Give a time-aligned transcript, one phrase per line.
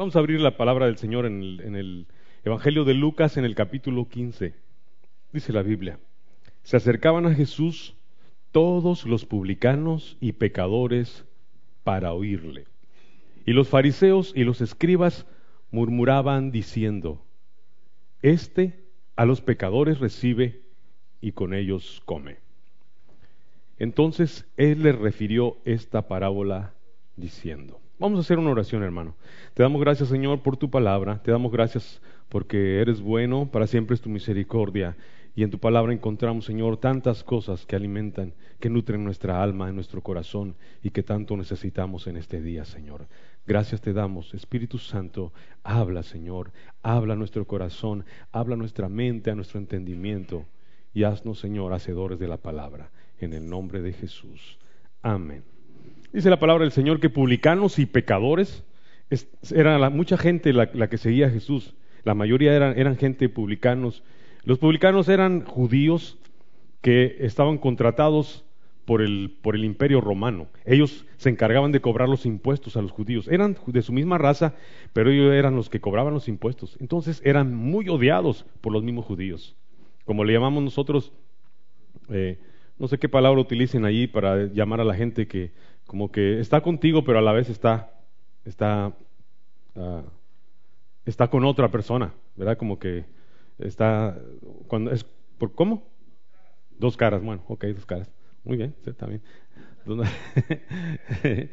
[0.00, 2.06] Vamos a abrir la palabra del Señor en el,
[2.42, 4.54] Evangelio de Lucas en el capítulo 15.
[5.30, 6.00] Dice la Biblia,
[6.62, 7.94] se acercaban a Jesús
[8.50, 11.26] todos los publicanos y pecadores
[11.84, 12.64] para oírle.
[13.44, 15.26] Y los fariseos y los escribas
[15.70, 17.22] murmuraban diciendo,
[18.22, 18.82] Este
[19.16, 20.62] a los pecadores recibe
[21.20, 22.38] y con ellos come.
[23.78, 26.72] Entonces él les refirió esta parábola
[27.16, 29.14] diciendo, Vamos a hacer una oración, hermano.
[29.52, 31.20] Te damos gracias, Señor, por tu palabra.
[31.22, 34.96] Te damos gracias porque eres bueno, para siempre es tu misericordia.
[35.36, 39.74] Y en tu palabra encontramos, Señor, tantas cosas que alimentan, que nutren nuestra alma, en
[39.74, 43.06] nuestro corazón y que tanto necesitamos en este día, Señor.
[43.46, 45.34] Gracias te damos, Espíritu Santo.
[45.62, 46.52] Habla, Señor.
[46.82, 50.46] Habla a nuestro corazón, habla a nuestra mente, a nuestro entendimiento.
[50.94, 52.92] Y haznos, Señor, hacedores de la palabra.
[53.18, 54.58] En el nombre de Jesús.
[55.02, 55.59] Amén.
[56.12, 58.64] Dice la palabra del Señor que publicanos y pecadores,
[59.54, 64.02] era la, mucha gente la, que seguía a Jesús, la mayoría eran, eran gente publicanos.
[64.42, 66.18] Los publicanos eran judíos
[66.80, 68.44] que estaban contratados
[68.86, 70.48] por el, por el imperio romano.
[70.64, 73.28] Ellos se encargaban de cobrar los impuestos a los judíos.
[73.28, 74.54] Eran de su misma raza,
[74.92, 76.76] pero ellos eran los que cobraban los impuestos.
[76.80, 79.54] Entonces eran muy odiados por los mismos judíos.
[80.04, 81.12] Como le llamamos nosotros,
[82.08, 82.38] eh,
[82.80, 85.52] no sé qué palabra utilicen allí para llamar a la gente que
[85.90, 87.90] como que está contigo, pero a la vez está,
[88.44, 88.92] está,
[89.74, 90.02] uh,
[91.04, 92.56] está con otra persona, ¿verdad?
[92.56, 93.06] Como que
[93.58, 94.16] está,
[94.68, 95.04] cuando es,
[95.36, 95.82] ¿por cómo?
[96.78, 98.08] Dos caras, bueno, ok, dos caras.
[98.44, 99.20] Muy bien, sí, también.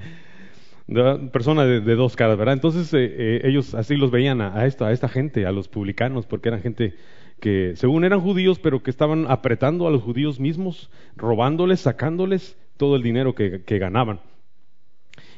[1.31, 2.54] persona de, dos caras, ¿verdad?
[2.54, 5.68] Entonces eh, eh, ellos así los veían a, a, esto, a esta gente, a los
[5.68, 6.94] publicanos, porque eran gente
[7.40, 12.96] que según eran judíos, pero que estaban apretando a los judíos mismos, robándoles, sacándoles todo
[12.96, 14.22] el dinero que, ganaban.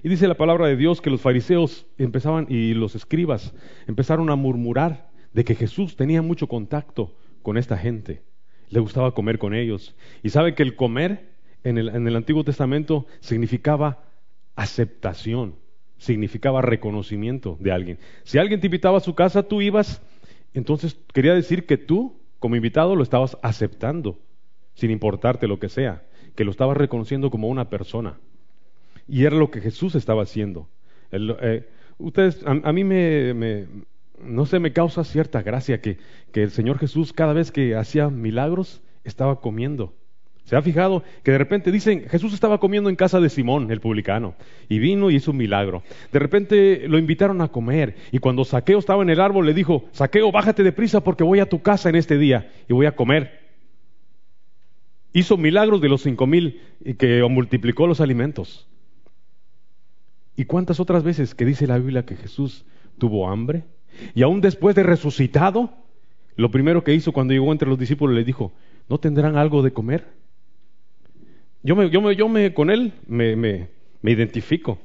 [0.03, 3.53] Y dice la palabra de Dios que los fariseos empezaban y los escribas
[3.87, 8.23] empezaron a murmurar de que Jesús tenía mucho contacto con esta gente,
[8.69, 9.95] le gustaba comer con ellos.
[10.23, 11.29] Y sabe que el comer
[11.63, 14.03] en el, en el Antiguo Testamento significaba
[14.55, 15.55] aceptación,
[15.97, 17.99] significaba reconocimiento de alguien.
[18.23, 20.01] Si alguien te invitaba a su casa, tú ibas,
[20.53, 24.19] entonces quería decir que tú, como invitado, lo estabas aceptando,
[24.73, 26.03] sin importarte lo que sea
[26.39, 28.17] que lo estaba reconociendo como una persona.
[29.09, 30.69] Y era lo que Jesús estaba haciendo.
[31.11, 33.65] Eh, ustedes, a, mí me,
[34.21, 35.97] no sé, me causa cierta gracia que,
[36.33, 39.93] el Señor Jesús cada vez que hacía milagros estaba comiendo.
[40.43, 43.81] ¿Se ha fijado que de repente dicen, Jesús estaba comiendo en casa de Simón, el
[43.81, 44.35] publicano,
[44.67, 45.83] y vino y hizo un milagro?
[46.11, 49.85] De repente lo invitaron a comer, y cuando Saqueo estaba en el árbol le dijo,
[49.91, 53.49] Saqueo, bájate deprisa porque voy a tu casa en este día y voy a comer
[55.13, 58.67] hizo milagros de los cinco mil y que multiplicó los alimentos.
[60.39, 62.63] ¿Y cuántas otras veces que dice la Biblia que Jesús
[62.97, 63.65] tuvo hambre?
[64.15, 65.69] Y aún después de resucitado,
[66.37, 68.53] lo primero que hizo cuando llegó entre los discípulos le dijo,
[68.87, 70.07] ¿no tendrán algo de comer?
[71.61, 73.67] Yo me, yo me, yo me con él me, me,
[74.01, 74.77] me identifico.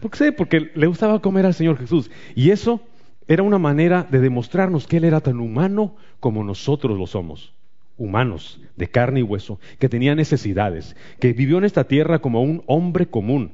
[0.00, 0.32] ¿Por qué sé?
[0.32, 2.10] Porque le gustaba comer al Señor Jesús.
[2.34, 2.80] Y eso
[3.28, 7.52] era una manera de demostrarnos que Él era tan humano como nosotros lo somos
[7.98, 12.64] humanos, de carne y hueso, que tenía necesidades, que vivió en esta tierra como un
[12.66, 13.52] hombre común.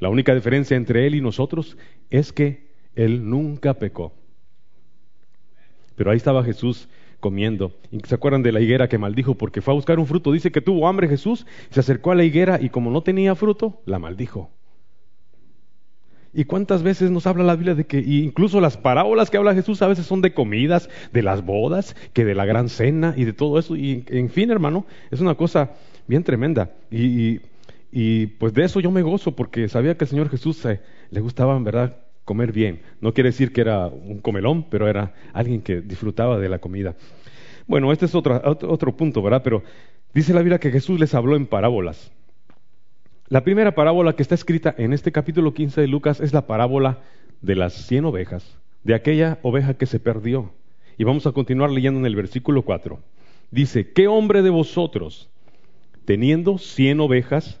[0.00, 1.76] La única diferencia entre él y nosotros
[2.08, 4.12] es que él nunca pecó.
[5.94, 6.88] Pero ahí estaba Jesús
[7.20, 7.74] comiendo.
[7.92, 10.32] ¿Y ¿Se acuerdan de la higuera que maldijo porque fue a buscar un fruto?
[10.32, 13.82] Dice que tuvo hambre Jesús, se acercó a la higuera y como no tenía fruto,
[13.84, 14.50] la maldijo.
[16.32, 19.82] ¿Y cuántas veces nos habla la Biblia de que incluso las parábolas que habla Jesús
[19.82, 23.32] a veces son de comidas, de las bodas, que de la gran cena y de
[23.32, 23.74] todo eso?
[23.76, 25.72] Y en fin, hermano, es una cosa
[26.06, 26.70] bien tremenda.
[26.90, 27.40] Y, y,
[28.38, 31.56] pues de eso yo me gozo porque sabía que al Señor Jesús eh, le gustaba,
[31.56, 32.82] en verdad, comer bien.
[33.00, 36.94] No quiere decir que era un comelón, pero era alguien que disfrutaba de la comida.
[37.66, 39.42] Bueno, este es otro, otro punto, ¿verdad?
[39.42, 39.62] Pero
[40.14, 42.12] dice la Biblia que Jesús les habló en parábolas.
[43.28, 47.00] La primera parábola que está escrita en este capítulo 15 de Lucas es la parábola
[47.40, 50.52] de las cien ovejas, de aquella oveja que se perdió.
[50.98, 52.98] Y vamos a continuar leyendo en el versículo 4.
[53.50, 55.30] Dice, ¿qué hombre de vosotros,
[56.04, 57.60] teniendo cien ovejas,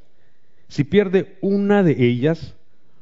[0.70, 2.54] si pierde una de ellas,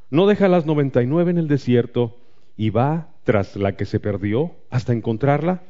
[0.09, 2.19] no deja las noventa y nueve en el desierto
[2.57, 5.63] y va tras la que se perdió hasta encontrarla.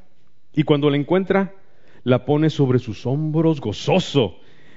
[0.54, 1.54] Y cuando la encuentra,
[2.04, 4.36] la pone sobre sus hombros gozoso.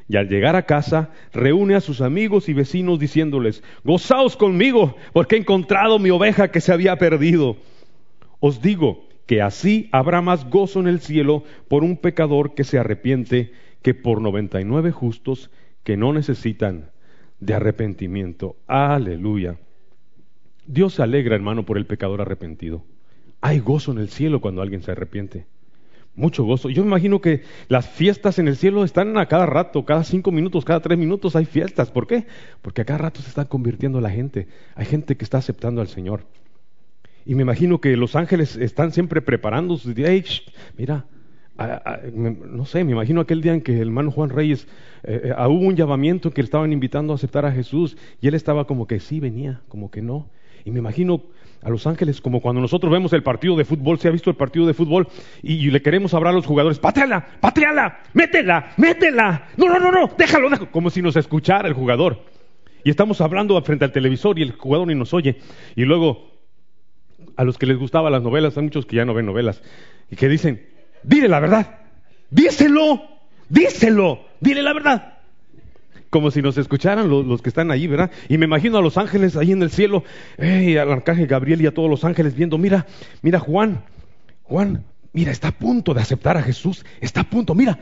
[0.09, 5.35] Y al llegar a casa, reúne a sus amigos y vecinos diciéndoles, gozaos conmigo, porque
[5.35, 7.55] he encontrado mi oveja que se había perdido.
[8.39, 12.79] Os digo que así habrá más gozo en el cielo por un pecador que se
[12.79, 13.53] arrepiente
[13.83, 15.51] que por noventa y nueve justos
[15.83, 16.89] que no necesitan
[17.41, 18.55] de arrepentimiento.
[18.67, 19.57] Aleluya.
[20.65, 22.83] Dios se alegra, hermano, por el pecador arrepentido.
[23.41, 25.45] Hay gozo en el cielo cuando alguien se arrepiente.
[26.15, 26.69] Mucho gozo.
[26.69, 30.31] Yo me imagino que las fiestas en el cielo están a cada rato, cada cinco
[30.31, 31.89] minutos, cada tres minutos hay fiestas.
[31.89, 32.27] ¿Por qué?
[32.61, 34.47] Porque a cada rato se está convirtiendo la gente.
[34.75, 36.25] Hay gente que está aceptando al Señor.
[37.25, 39.93] Y me imagino que los ángeles están siempre preparándose.
[40.77, 41.05] mira,
[42.13, 44.67] no sé, me imagino aquel día en que el hermano Juan Reyes,
[45.03, 48.33] eh, eh, hubo un llamamiento que le estaban invitando a aceptar a Jesús y él
[48.33, 50.29] estaba como que sí venía, como que no.
[50.65, 51.23] Y me imagino
[51.63, 54.35] a los ángeles como cuando nosotros vemos el partido de fútbol, se ha visto el
[54.35, 55.07] partido de fútbol
[55.41, 60.11] y, le queremos hablar a los jugadores, pateala, pateala, métela, métela, no, no, no, no,
[60.17, 62.23] déjalo, déjalo, como si nos escuchara el jugador.
[62.83, 65.37] Y estamos hablando frente al televisor y el jugador ni nos oye.
[65.75, 66.31] Y luego,
[67.35, 69.61] a los que les gustaban las novelas, hay muchos que ya no ven novelas,
[70.09, 70.70] y que dicen,
[71.03, 71.79] dile la verdad,
[72.29, 73.01] díselo,
[73.49, 75.11] díselo, dile la verdad
[76.11, 78.11] como si nos escucharan los, que están allí, ¿verdad?
[78.27, 80.03] Y me imagino a los ángeles ahí en el cielo,
[80.37, 82.85] hey, al arcángel Gabriel y a todos los ángeles viendo, mira,
[83.21, 83.85] mira Juan,
[84.43, 84.83] Juan,
[85.13, 87.79] mira, está a punto de aceptar a Jesús, está a punto, mira,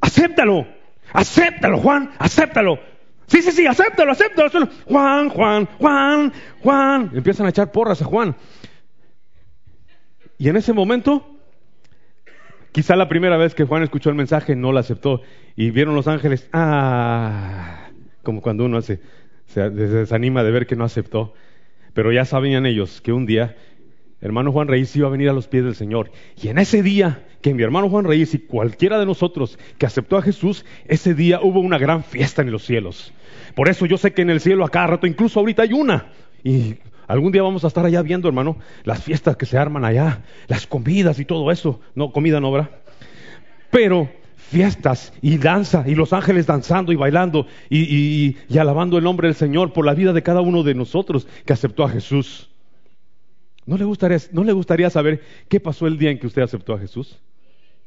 [0.00, 0.66] acéptalo,
[1.12, 2.80] acéptalo, Juan, acéptalo.
[3.28, 4.68] Sí, sí, sí, acéptalo, acéptalo.
[4.86, 6.32] Juan, Juan, Juan,
[6.62, 7.10] Juan.
[7.12, 8.36] Empiezan a echar porras a Juan.
[10.38, 11.35] Y en ese momento
[12.76, 15.22] Quizá la primera vez que Juan escuchó el mensaje no lo aceptó
[15.56, 17.88] y vieron los ángeles, ah,
[18.22, 19.00] como cuando uno se,
[19.54, 21.32] desanima de ver que no aceptó.
[21.94, 23.56] Pero ya sabían ellos que un día
[24.20, 26.10] hermano Juan Reyes iba a venir a los pies del Señor.
[26.38, 30.18] Y en ese día que mi hermano Juan Reyes y cualquiera de nosotros que aceptó
[30.18, 33.14] a Jesús, ese día hubo una gran fiesta en los cielos.
[33.54, 36.10] Por eso yo sé que en el cielo a cada rato, incluso ahorita hay una.
[36.44, 36.74] Y
[37.06, 40.66] Algún día vamos a estar allá viendo, hermano, las fiestas que se arman allá, las
[40.66, 41.80] comidas y todo eso.
[41.94, 42.70] No, comida no, ¿verdad?
[43.70, 49.28] Pero fiestas y danza y los ángeles danzando y bailando y, y, alabando el nombre
[49.28, 52.48] del Señor por la vida de cada uno de nosotros que aceptó a Jesús.
[53.66, 56.74] ¿No le, gustaría, ¿No le gustaría saber qué pasó el día en que usted aceptó
[56.74, 57.18] a Jesús?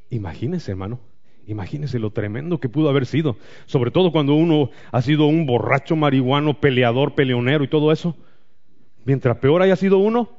[0.09, 0.99] Imagínese, hermano.
[1.47, 3.37] Imagínese lo tremendo que pudo haber sido.
[3.65, 8.15] Sobre todo cuando uno ha sido un borracho marihuano, peleador, peleonero y todo eso.
[9.05, 10.29] Mientras peor haya sido uno,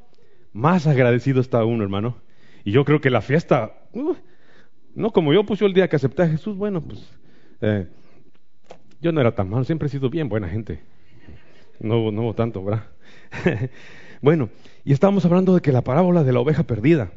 [0.52, 2.16] más agradecido está uno, hermano.
[2.64, 4.14] Y yo creo que la fiesta, uh,
[4.94, 7.10] no como yo puse el día que acepté a Jesús, bueno, pues
[7.60, 7.86] eh,
[9.00, 10.80] yo no era tan malo, siempre he sido bien buena gente.
[11.78, 12.84] No, no tanto, ¿verdad?
[14.20, 14.50] bueno,
[14.84, 17.12] y estábamos hablando de que la parábola de la oveja perdida.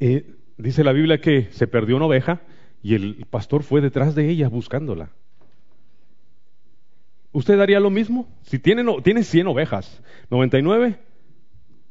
[0.00, 2.40] Eh, dice la Biblia que se perdió una oveja
[2.82, 5.10] y el pastor fue detrás de ella buscándola.
[7.36, 8.26] ¿Usted haría lo mismo?
[8.44, 10.98] Si tiene, tiene 100 ovejas, 99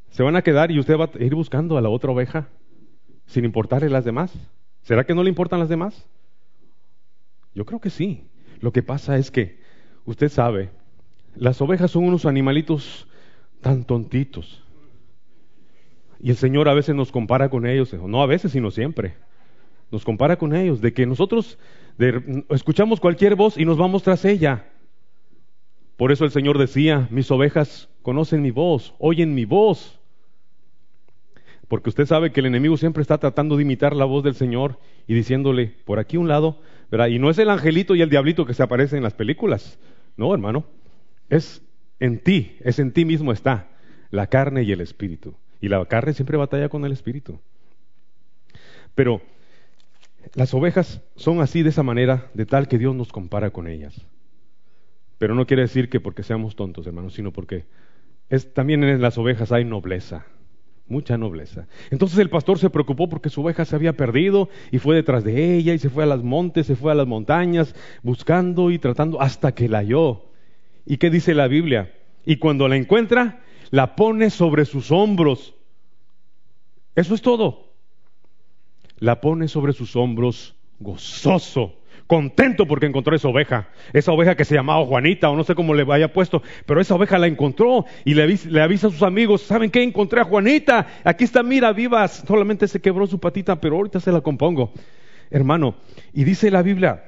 [0.09, 2.49] se van a quedar y usted va a ir buscando a la otra oveja
[3.27, 4.33] sin importarle las demás.
[4.81, 6.09] ¿Será que no le importan las demás?
[7.53, 8.23] Yo creo que sí.
[8.59, 9.59] Lo que pasa es que,
[10.05, 10.71] usted sabe,
[11.35, 13.07] las ovejas son unos animalitos
[13.61, 14.63] tan tontitos.
[16.19, 19.13] Y el Señor a veces nos compara con ellos, no a veces, sino siempre.
[19.91, 21.59] Nos compara con ellos, de que nosotros
[22.49, 24.71] escuchamos cualquier voz y nos vamos tras ella.
[25.97, 29.99] Por eso el Señor decía, mis ovejas conocen mi voz, oyen mi voz.
[31.67, 34.77] Porque usted sabe que el enemigo siempre está tratando de imitar la voz del Señor
[35.07, 36.59] y diciéndole, por aquí un lado,
[36.91, 37.07] ¿verdad?
[37.07, 39.79] Y no es el angelito y el diablito que se aparecen en las películas,
[40.17, 40.65] no, hermano,
[41.29, 41.63] es
[41.99, 43.69] en ti, es en ti mismo está
[44.11, 45.35] la carne y el espíritu.
[45.61, 47.39] Y la carne siempre batalla con el espíritu.
[48.93, 49.21] Pero
[50.33, 54.05] las ovejas son así de esa manera, de tal que Dios nos compara con ellas.
[55.17, 57.65] Pero no quiere decir que porque seamos tontos, hermanos, sino porque
[58.29, 60.25] es, también en las ovejas hay nobleza,
[60.87, 61.67] mucha nobleza.
[61.89, 65.55] Entonces el pastor se preocupó porque su oveja se había perdido y fue detrás de
[65.55, 69.21] ella y se fue a las montes, se fue a las montañas, buscando y tratando
[69.21, 70.25] hasta que la halló.
[70.85, 71.93] ¿Y qué dice la Biblia?
[72.25, 73.41] Y cuando la encuentra,
[73.71, 75.55] la pone sobre sus hombros.
[76.95, 77.73] Eso es todo.
[78.99, 81.75] La pone sobre sus hombros gozoso
[82.07, 85.73] contento porque encontró esa oveja, esa oveja que se llamaba Juanita o no sé cómo
[85.73, 88.23] le haya puesto, pero esa oveja la encontró y le
[88.61, 89.81] avisa, a sus amigos, ¿saben qué?
[89.81, 94.11] Encontré a Juanita, aquí está, mira, vivas, solamente se quebró su patita, pero ahorita se
[94.11, 94.71] la compongo,
[95.31, 95.75] hermano.
[96.13, 97.03] Y dice la Biblia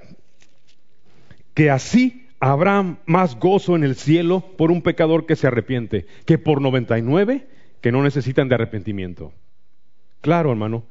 [1.53, 6.37] que así habrá más gozo en el cielo por un pecador que se arrepiente que
[6.37, 7.47] por 99
[7.81, 9.33] que no necesitan de arrepentimiento.
[10.21, 10.83] Claro, hermano,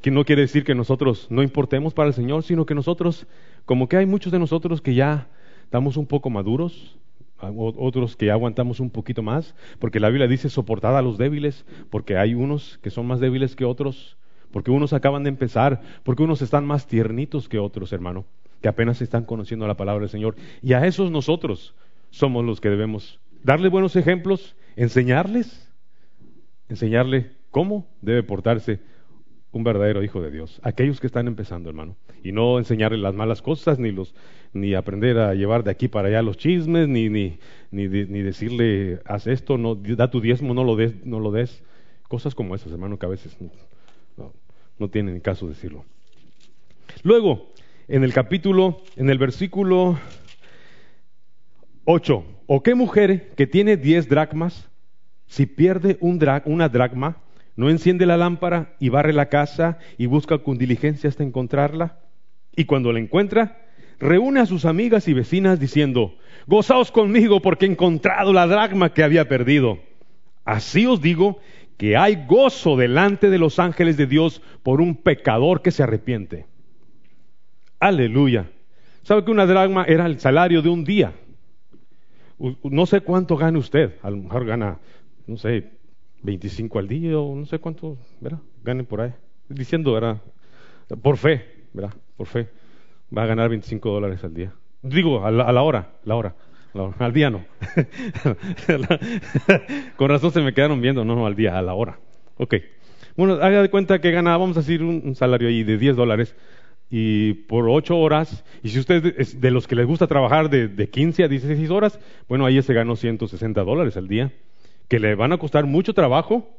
[0.00, 3.26] que no quiere decir que nosotros no importemos para el Señor, sino que nosotros,
[3.64, 5.28] como que hay muchos de nosotros que ya
[5.64, 6.96] estamos un poco maduros,
[7.40, 12.16] otros que aguantamos un poquito más, porque la Biblia dice soportad a los débiles, porque
[12.16, 14.16] hay unos que son más débiles que otros,
[14.50, 18.24] porque unos acaban de empezar, porque unos están más tiernitos que otros, hermano,
[18.62, 20.36] que apenas están conociendo la palabra del Señor.
[20.62, 21.74] Y a esos nosotros
[22.10, 25.68] somos los que debemos darle buenos ejemplos, enseñarles,
[26.68, 28.80] enseñarle cómo debe portarse
[29.54, 30.60] un verdadero hijo de Dios.
[30.62, 31.96] Aquellos que están empezando, hermano.
[32.22, 34.14] Y no enseñarles las malas cosas, ni, los,
[34.52, 37.38] ni aprender a llevar de aquí para allá los chismes, ni, ni,
[37.70, 41.62] ni, decirle, haz esto, no, da tu diezmo, no lo des, no lo des.
[42.08, 44.32] Cosas como esas, hermano, que a veces no,
[44.78, 45.84] no, tienen caso decirlo.
[47.02, 47.52] Luego,
[47.86, 49.98] en el capítulo, en el versículo
[51.84, 54.68] 8, ¿o qué mujer que tiene diez dracmas,
[55.26, 57.18] si pierde un una dracma,
[57.56, 61.98] no enciende la lámpara y barre la casa y busca con diligencia hasta encontrarla.
[62.56, 63.68] Y cuando la encuentra,
[63.98, 69.02] reúne a sus amigas y vecinas diciendo, Gozaos conmigo porque he encontrado la dracma que
[69.02, 69.78] había perdido.
[70.44, 71.38] Así os digo
[71.76, 76.46] que hay gozo delante de los ángeles de Dios por un pecador que se arrepiente.
[77.80, 78.50] Aleluya.
[79.02, 81.12] ¿Sabe que una dracma era el salario de un día?
[82.62, 83.96] No sé cuánto gana usted.
[84.02, 84.78] A lo mejor gana,
[85.26, 85.70] no sé,
[86.24, 88.40] 25 al día o no sé cuánto, ¿verdad?
[88.64, 89.12] Gane por ahí.
[89.48, 90.20] Diciendo, ¿verdad?
[91.02, 91.94] Por fe, ¿verdad?
[92.16, 92.48] Por fe.
[93.16, 94.52] Va a ganar 25 dólares al día.
[94.82, 96.34] Digo, a la, hora, la hora.
[96.98, 97.44] al día no.
[99.96, 101.98] Con razón se me quedaron viendo, no, no, al día, a la hora.
[102.38, 102.54] Ok.
[103.16, 106.34] Bueno, haga de cuenta que gana, vamos a decir, un, salario ahí de 10 dólares
[106.90, 110.68] y por 8 horas, y si usted es de los que les gusta trabajar de,
[110.68, 114.32] de 15 a 16 horas, bueno, ahí se ganó 160 dólares al día
[114.88, 116.58] que le van a costar mucho trabajo.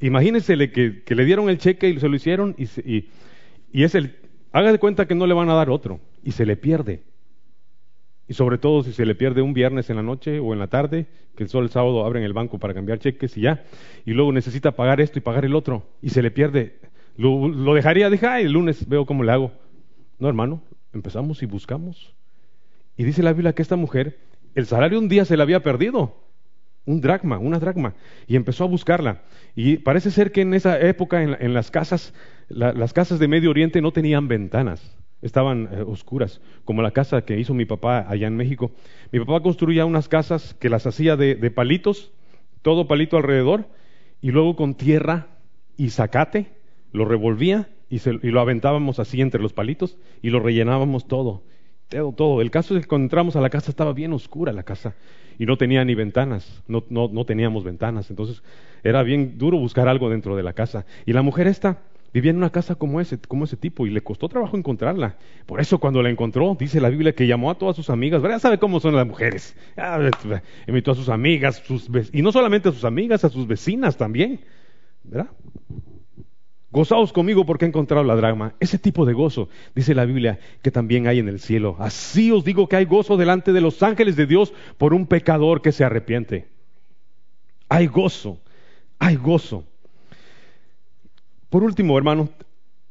[0.00, 2.68] Imagínense que, que le dieron el cheque y se lo hicieron y,
[3.72, 4.16] y, es el,
[4.52, 7.02] haga de cuenta que no le van a dar otro y se le pierde.
[8.28, 10.66] Y sobre todo si se le pierde un viernes en la noche o en la
[10.66, 13.64] tarde, que solo el sábado abren el banco para cambiar cheques y ya,
[14.04, 16.76] y luego necesita pagar esto y pagar el otro, y se le pierde.
[17.16, 19.52] Lo, lo dejaría, dije, ay, el lunes veo cómo le hago.
[20.18, 20.62] No, hermano,
[20.92, 22.14] empezamos y buscamos.
[22.98, 24.18] Y dice la Biblia que esta mujer,
[24.54, 26.14] el salario un día se le había perdido
[26.88, 27.94] un dracma, una dracma,
[28.26, 29.20] y empezó a buscarla.
[29.54, 32.14] Y parece ser que en esa época en, las casas,
[32.48, 37.38] las casas de Medio Oriente no tenían ventanas, estaban eh, oscuras, como la casa que
[37.38, 38.70] hizo mi papá allá en México.
[39.12, 42.10] Mi papá construía unas casas que las hacía de, palitos,
[42.62, 43.66] todo palito alrededor,
[44.22, 45.26] y luego con tierra
[45.76, 46.46] y zacate
[46.92, 51.42] lo revolvía y, y lo aventábamos así entre los palitos y lo rellenábamos todo
[51.88, 52.40] todo, todo.
[52.40, 54.94] El caso es que cuando entramos a la casa estaba bien oscura la casa
[55.38, 58.42] y no tenía ni ventanas, no, no, no teníamos ventanas, entonces
[58.82, 60.84] era bien duro buscar algo dentro de la casa.
[61.06, 61.78] Y la mujer esta
[62.12, 65.16] vivía en una casa como ese, como ese tipo y le costó trabajo encontrarla.
[65.46, 68.38] Por eso cuando la encontró, dice la Biblia que llamó a todas sus amigas, ¿verdad?
[68.38, 69.56] ¿Sabe cómo son las mujeres?
[70.66, 74.40] Invitó a sus amigas, sus, y no solamente a sus amigas, a sus vecinas también,
[75.04, 75.30] ¿verdad?
[76.70, 78.54] Gozaos conmigo porque he encontrado la drama.
[78.60, 81.76] Ese tipo de gozo, dice la Biblia, que también hay en el cielo.
[81.78, 85.62] Así os digo que hay gozo delante de los ángeles de Dios por un pecador
[85.62, 86.48] que se arrepiente.
[87.70, 88.38] Hay gozo,
[88.98, 89.64] hay gozo.
[91.48, 92.28] Por último, hermano,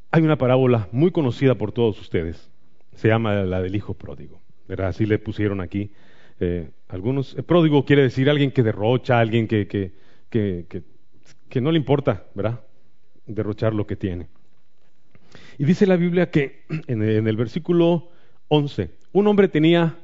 [0.10, 2.50] hay una parábola muy conocida por todos ustedes.
[2.96, 4.42] Se llama la del hijo pródigo.
[4.68, 4.88] ¿verdad?
[4.88, 5.92] Así le pusieron aquí.
[6.40, 9.92] Eh, algunos, pródigo quiere decir alguien que derrocha, alguien que, que,
[10.30, 10.84] que,
[11.50, 12.62] que no le importa, ¿verdad?
[13.28, 14.28] Derrochar lo que tiene.
[15.58, 18.10] Y dice la Biblia que en el, versículo
[18.48, 19.98] 11, un hombre tenía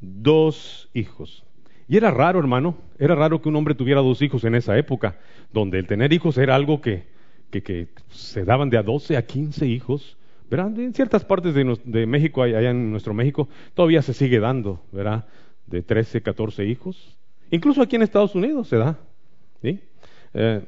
[0.00, 1.44] dos hijos.
[1.88, 5.18] Y era raro, hermano, era raro que un hombre tuviera dos hijos en esa época,
[5.52, 7.04] donde el tener hijos era algo que,
[7.50, 10.16] que, se daban de a 12 a 15 hijos.
[10.50, 10.78] ¿verdad?
[10.78, 15.26] En ciertas partes de, México, allá en nuestro México, todavía se sigue dando, ¿verdad?
[15.66, 17.18] De 13, 14 hijos.
[17.50, 18.98] Incluso aquí en Estados Unidos se da.
[19.62, 19.80] ¿sí?
[20.34, 20.62] Eh,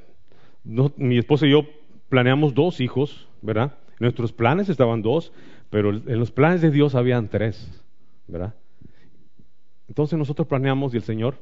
[0.67, 1.65] mi esposa y yo
[2.09, 3.73] planeamos dos hijos, ¿verdad?
[3.99, 5.33] Nuestros planes estaban dos,
[5.71, 7.69] pero en los planes de Dios habían tres,
[8.27, 8.55] ¿verdad?
[9.89, 11.37] Entonces nosotros planeamos y el Señor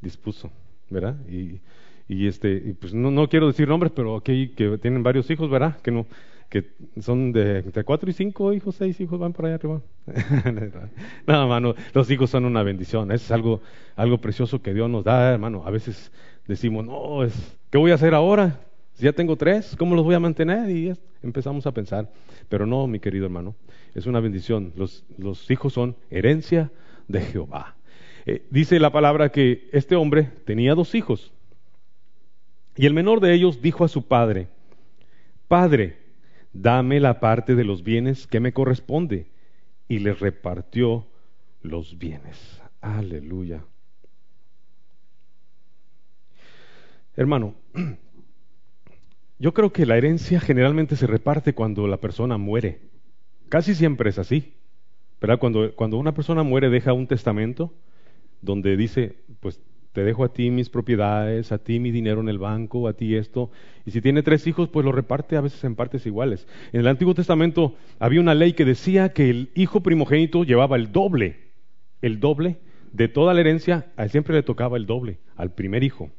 [0.00, 0.50] dispuso,
[0.90, 1.16] ¿verdad?
[1.28, 1.60] Y,
[2.08, 5.80] y este, pues no, no, quiero decir nombres, pero aquí que tienen varios hijos, ¿verdad?
[5.80, 6.06] Que no,
[6.48, 9.80] que son de entre cuatro y cinco hijos, seis hijos van por allá arriba.
[11.26, 13.60] Nada, hermano, los hijos son una bendición, es algo,
[13.96, 15.62] algo precioso que Dios nos da, hermano.
[15.66, 16.12] A veces
[16.46, 18.58] decimos, no, es, ¿qué voy a hacer ahora?
[18.94, 20.70] Si ya tengo tres, ¿cómo los voy a mantener?
[20.70, 22.10] Y empezamos a pensar.
[22.48, 23.54] Pero no, mi querido hermano,
[23.94, 24.72] es una bendición.
[24.76, 25.04] Los,
[25.50, 26.72] hijos son herencia
[27.06, 27.76] de Jehová.
[28.24, 31.34] Eh, dice la palabra que este hombre tenía dos hijos.
[32.76, 34.48] Y el menor de ellos dijo a su padre,
[35.46, 35.98] Padre,
[36.54, 39.26] dame la parte de los bienes que me corresponde.
[39.86, 41.04] Y le repartió
[41.60, 42.62] los bienes.
[42.80, 43.60] Aleluya.
[47.16, 47.54] Hermano,
[49.38, 52.80] yo creo que la herencia generalmente se reparte cuando la persona muere.
[53.48, 54.54] Casi siempre es así.
[55.20, 55.38] ¿verdad?
[55.38, 57.72] Cuando, una persona muere deja un testamento
[58.42, 59.60] donde dice, pues
[59.92, 63.16] te dejo a ti mis propiedades, a ti mi dinero en el banco, a ti
[63.16, 63.50] esto.
[63.86, 66.46] Y si tiene tres hijos, pues lo reparte a veces en partes iguales.
[66.72, 70.92] En el Antiguo Testamento había una ley que decía que el hijo primogénito llevaba el
[70.92, 71.38] doble,
[72.02, 72.58] el doble
[72.92, 76.10] de toda la herencia, siempre le tocaba el doble, al primer hijo.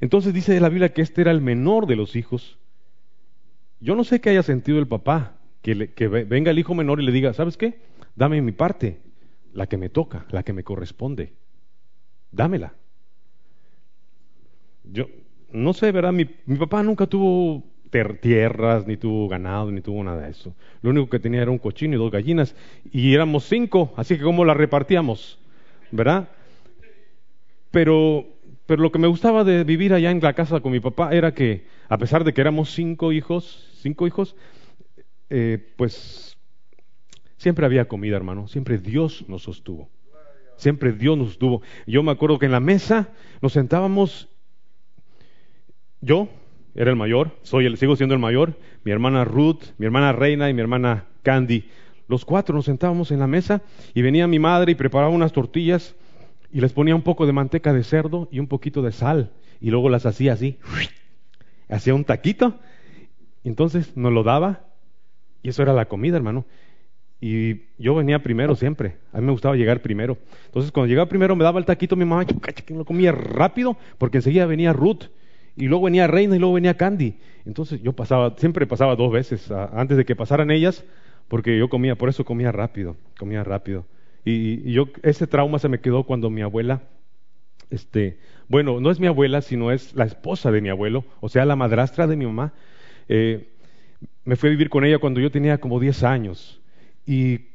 [0.00, 2.58] Entonces dice la Biblia que este era el menor de los hijos.
[3.80, 5.74] Yo no sé qué haya sentido el papá, que,
[6.08, 7.80] venga el hijo menor y le diga, ¿sabes qué?
[8.16, 8.98] Dame mi parte,
[9.52, 11.32] la que me toca, la que me corresponde.
[12.32, 12.74] Dámela.
[14.84, 15.08] Yo
[15.50, 16.12] no sé, ¿verdad?
[16.12, 17.64] Mi, mi papá nunca tuvo
[18.20, 20.54] tierras, ni tuvo ganado, ni tuvo nada de eso.
[20.82, 22.54] Lo único que tenía era un cochino y dos gallinas,
[22.90, 25.38] y éramos cinco, así que ¿cómo la repartíamos?
[25.90, 26.28] ¿Verdad?
[27.70, 28.26] Pero
[28.68, 31.32] pero lo que me gustaba de vivir allá en la casa con mi papá era
[31.32, 34.36] que, a pesar de que éramos cinco hijos, cinco hijos,
[35.30, 36.36] eh, pues
[37.38, 38.46] siempre había comida, hermano.
[38.46, 39.88] Siempre Dios nos sostuvo.
[40.56, 41.62] Siempre Dios nos sostuvo.
[41.86, 43.08] Yo me acuerdo que en la mesa
[43.40, 44.28] nos sentábamos,
[46.02, 46.28] yo
[46.74, 50.50] era el mayor, soy el, sigo siendo el mayor, mi hermana Ruth, mi hermana Reina
[50.50, 51.70] y mi hermana Candy.
[52.06, 53.62] Los cuatro nos sentábamos en la mesa
[53.94, 55.96] y venía mi madre y preparaba unas tortillas
[56.52, 59.70] y les ponía un poco de manteca de cerdo y un poquito de sal y
[59.70, 60.58] luego las hacía así,
[61.68, 62.58] hacía un taquito,
[63.44, 64.66] entonces nos lo daba
[65.42, 66.44] y eso era la comida, hermano.
[67.20, 70.18] Y yo venía primero siempre, a mí me gustaba llegar primero.
[70.46, 74.18] Entonces cuando llegaba primero me daba el taquito mi mamá, que lo comía rápido porque
[74.18, 75.06] enseguida venía Ruth
[75.56, 77.18] y luego venía Reina y luego venía Candy.
[77.44, 80.84] Entonces yo pasaba, siempre pasaba dos veces antes de que pasaran ellas
[81.26, 83.84] porque yo comía, por eso comía rápido, comía rápido.
[84.28, 86.82] Y, yo, ese trauma se me quedó cuando mi abuela,
[87.70, 91.46] este, bueno, no es mi abuela, sino es la esposa de mi abuelo, o sea,
[91.46, 92.52] la madrastra de mi mamá.
[93.08, 93.48] Eh,
[94.24, 96.60] me fui a vivir con ella cuando yo tenía como 10 años
[97.06, 97.46] y,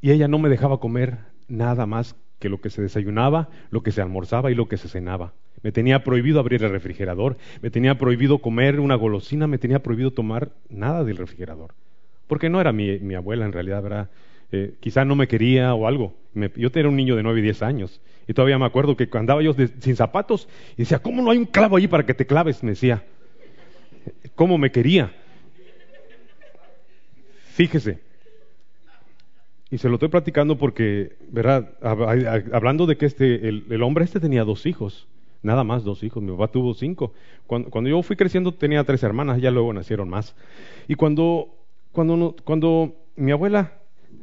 [0.00, 3.92] y ella no me dejaba comer nada más que lo que se desayunaba, lo que
[3.92, 5.32] se almorzaba y lo que se cenaba.
[5.62, 10.10] Me tenía prohibido abrir el refrigerador, me tenía prohibido comer una golosina, me tenía prohibido
[10.10, 11.72] tomar nada del refrigerador.
[12.26, 14.10] Porque no era mi, mi abuela en realidad, ¿verdad?
[14.80, 16.14] Quizá no me quería o algo.
[16.56, 19.42] yo era un niño de 9 y 10 años y todavía me acuerdo que andaba
[19.42, 22.62] yo sin zapatos y decía, ¿cómo no hay un clavo allí para que te claves?
[22.62, 23.04] Me decía,
[24.34, 25.12] ¿cómo me quería?
[27.52, 28.00] Fíjese.
[29.70, 31.70] Y se lo estoy platicando porque, ¿verdad?
[32.52, 35.08] Hablando de que este, el, hombre este tenía dos hijos,
[35.42, 37.12] nada más dos hijos, mi papá tuvo cinco.
[37.46, 40.34] Cuando, cuando yo fui creciendo tenía tres hermanas, ya luego nacieron más.
[40.88, 41.54] Y cuando,
[41.92, 43.72] cuando, cuando mi abuela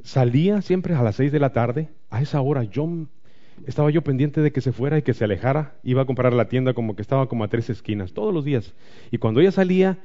[0.04, 2.88] salía siempre a las seis de la tarde, a esa hora yo
[3.66, 6.48] estaba yo pendiente de que se fuera y que se alejara, iba a comprar la
[6.48, 8.74] tienda como que estaba como a tres esquinas, todos los días.
[9.12, 10.00] Y cuando ella salía,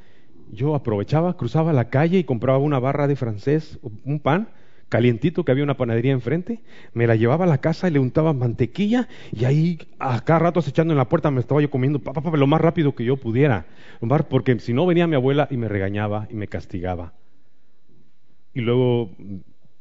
[0.52, 4.48] yo aprovechaba, cruzaba la calle y compraba una barra de francés, un pan
[4.88, 6.60] calientito que había una panadería enfrente,
[6.92, 10.60] me la llevaba a la casa y le untaba mantequilla y ahí a cada rato
[10.60, 13.66] echando en la puerta me estaba yo comiendo papá, lo más rápido que yo pudiera,
[14.28, 17.14] porque si no venía mi abuela y me regañaba y me castigaba.
[18.54, 19.10] Y luego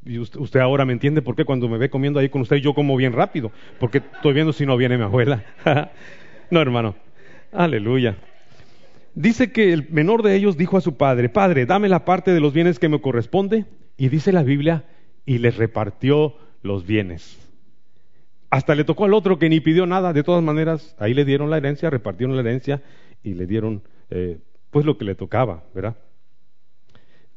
[0.06, 2.76] y usted, ahora me entiende por qué cuando me ve comiendo ahí con usted yo
[2.76, 5.44] como bien rápido, porque estoy viendo si no viene mi abuela.
[6.52, 6.96] no, hermano.
[7.52, 8.16] Aleluya.
[9.16, 12.40] Dice que el menor de ellos dijo a su padre, Padre, dame la parte de
[12.40, 13.66] los bienes que me corresponde.
[13.98, 14.84] Y dice la Biblia,
[15.26, 17.40] y les repartió los bienes.
[18.50, 21.50] Hasta le tocó al otro que ni pidió nada, de todas maneras, ahí le dieron
[21.50, 22.82] la herencia, repartieron la herencia
[23.24, 24.38] y le dieron eh,
[24.70, 25.96] pues lo que le tocaba, ¿verdad?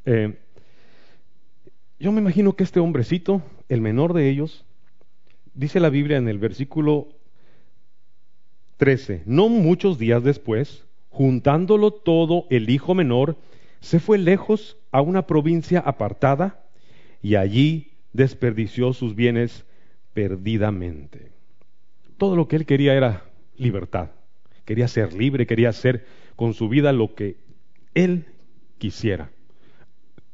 [0.05, 0.37] Eh,
[2.01, 4.65] yo me imagino que este hombrecito, el menor de ellos,
[5.55, 7.09] dice la Biblia en el versículo
[8.77, 13.37] 13, no muchos días después, juntándolo todo, el hijo menor
[13.81, 16.65] se fue lejos a una provincia apartada
[17.23, 19.65] y allí desperdició sus bienes
[20.15, 21.33] perdidamente.
[22.17, 23.25] Todo lo que él quería era
[23.57, 24.11] libertad.
[24.65, 26.07] Quería ser libre, quería hacer
[26.37, 27.37] con su vida lo que
[27.95, 28.27] él
[28.79, 29.31] quisiera.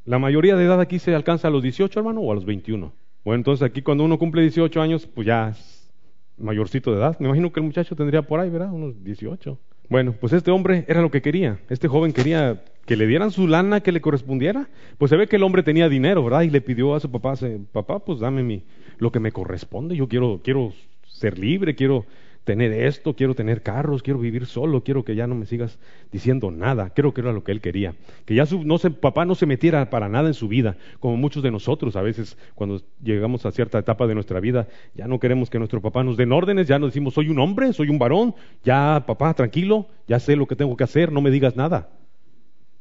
[0.05, 2.93] La mayoría de edad aquí se alcanza a los 18, hermano, o a los 21.
[3.23, 5.91] Bueno, entonces aquí cuando uno cumple 18 años, pues ya es
[6.37, 7.17] mayorcito de edad.
[7.19, 8.71] Me imagino que el muchacho tendría por ahí, ¿verdad?
[8.71, 9.57] Unos 18,
[9.89, 11.59] Bueno, pues este hombre era lo que quería.
[11.69, 14.69] Este joven quería que le dieran su lana que le correspondiera.
[14.99, 16.43] Pues se ve que el hombre tenía dinero, ¿verdad?
[16.43, 17.33] Y le pidió a su papá,
[17.71, 18.63] papá, pues dame mi,
[18.99, 19.95] lo que me corresponde.
[19.95, 20.71] Yo quiero, quiero
[21.07, 22.05] ser libre, quiero
[22.45, 25.79] tener esto, quiero tener carros, quiero vivir solo, quiero que ya no me sigas
[26.11, 26.91] diciendo nada.
[26.93, 27.95] Creo que era lo que él quería.
[28.25, 31.17] Que ya su no se, papá no se metiera para nada en su vida, como
[31.17, 35.19] muchos de nosotros a veces cuando llegamos a cierta etapa de nuestra vida, ya no
[35.19, 37.97] queremos que nuestro papá nos den órdenes, ya nos decimos, soy un hombre, soy un
[37.97, 41.89] varón, ya papá, tranquilo, ya sé lo que tengo que hacer, no me digas nada.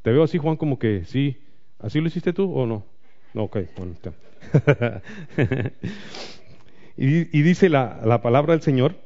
[0.03, 1.39] Te veo así, Juan, como que sí.
[1.79, 2.85] ¿Así lo hiciste tú o no?
[3.33, 3.95] No, ok, bueno.
[6.99, 9.04] y, y, dice la, la palabra del Señor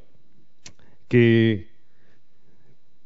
[1.08, 1.68] que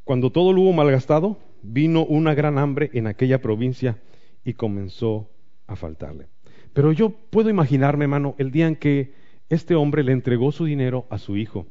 [0.05, 3.99] cuando todo lo hubo malgastado, vino una gran hambre en aquella provincia
[4.45, 5.31] y comenzó
[5.67, 6.27] a faltarle.
[6.73, 9.15] Pero yo puedo imaginarme, hermano, el día en que
[9.49, 11.67] este hombre le entregó su dinero a su hijo.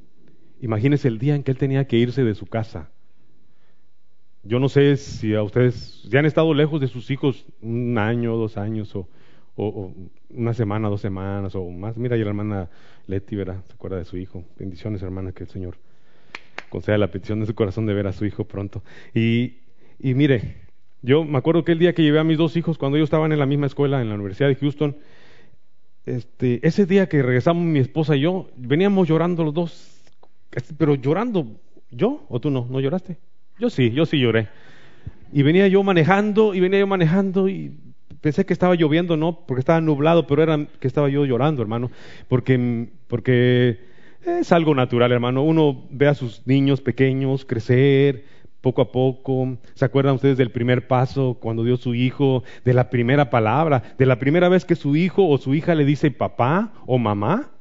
[0.62, 2.89] Imagínese el día en que él tenía que irse de su casa.
[4.44, 8.36] Yo no sé si a ustedes ya han estado lejos de sus hijos un año,
[8.38, 9.08] dos años, o,
[9.56, 9.94] o,
[10.30, 11.98] una semana, dos semanas, o más.
[11.98, 12.70] Mira, y la hermana
[13.08, 13.63] Leti, ¿verdad?
[13.67, 14.44] Se acuerda de su hijo.
[14.58, 15.78] Bendiciones, hermana, que el Señor
[16.71, 18.81] conceda la petición de su corazón de ver a su hijo pronto.
[19.13, 19.57] Y,
[19.99, 20.55] y mire,
[21.03, 23.31] yo me acuerdo que el día que llevé a mis dos hijos, cuando ellos estaban
[23.31, 24.95] en la misma escuela, en la Universidad de Houston,
[26.05, 30.01] este, ese día que regresamos mi esposa y yo, veníamos llorando los dos,
[30.77, 31.45] pero llorando,
[31.91, 32.65] ¿yo o tú no?
[32.69, 33.17] ¿No lloraste?
[33.60, 34.47] Yo sí, yo sí lloré.
[35.34, 37.75] Y venía yo manejando, y venía yo manejando, y
[38.21, 41.91] pensé que estaba lloviendo, no, porque estaba nublado, pero era que estaba yo llorando, hermano,
[42.29, 43.90] porque, porque
[44.25, 45.43] es algo natural, hermano.
[45.43, 48.25] Uno ve a sus niños pequeños crecer
[48.62, 49.57] poco a poco.
[49.73, 54.05] ¿Se acuerdan ustedes del primer paso cuando dio su hijo, de la primera palabra, de
[54.05, 57.51] la primera vez que su hijo o su hija le dice papá o mamá?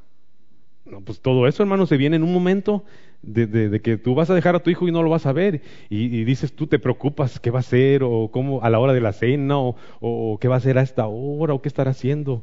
[0.85, 2.85] No, pues todo eso, hermano, se viene en un momento
[3.23, 5.63] de, que tú vas a dejar a tu hijo y no lo vas a ver.
[5.89, 9.01] Y, dices, tú te preocupas qué va a hacer, o cómo a la hora de
[9.01, 12.43] la cena, o, o qué va a hacer a esta hora, o qué estará haciendo.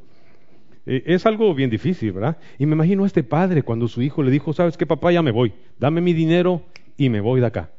[0.88, 2.38] Eh, es algo bien difícil, ¿verdad?
[2.58, 5.12] Y me imagino a este padre cuando su hijo le dijo, ¿sabes qué, papá?
[5.12, 6.64] Ya me voy, dame mi dinero
[6.96, 7.72] y me voy de acá.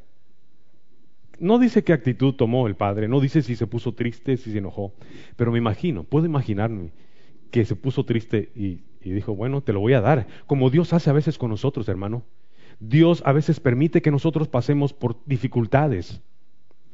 [1.40, 4.58] No dice qué actitud tomó el padre, no dice si se puso triste, si se
[4.58, 4.92] enojó,
[5.36, 6.90] pero me imagino, puedo imaginarme
[7.50, 10.92] que se puso triste y, y dijo, bueno, te lo voy a dar, como Dios
[10.92, 12.24] hace a veces con nosotros, hermano.
[12.80, 16.20] Dios a veces permite que nosotros pasemos por dificultades,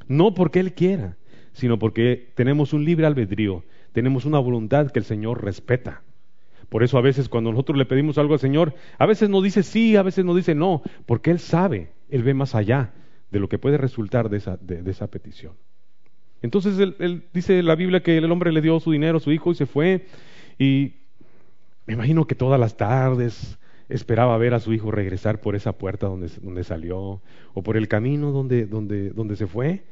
[0.06, 1.16] no porque Él quiera,
[1.54, 6.02] sino porque tenemos un libre albedrío tenemos una voluntad que el Señor respeta.
[6.68, 9.62] Por eso a veces cuando nosotros le pedimos algo al Señor, a veces nos dice
[9.62, 12.92] sí, a veces nos dice no, porque Él sabe, Él ve más allá
[13.30, 15.52] de lo que puede resultar de esa, petición.
[16.42, 19.52] Entonces él, dice la Biblia que el hombre le dio su dinero a su hijo
[19.52, 20.06] y se fue
[20.58, 20.94] y
[21.86, 26.06] me imagino que todas las tardes esperaba ver a su hijo regresar por esa puerta
[26.06, 27.22] donde, salió
[27.54, 29.84] o por el camino donde, donde se fue.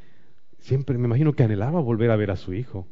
[0.58, 2.86] Siempre me imagino que anhelaba volver a ver a su hijo.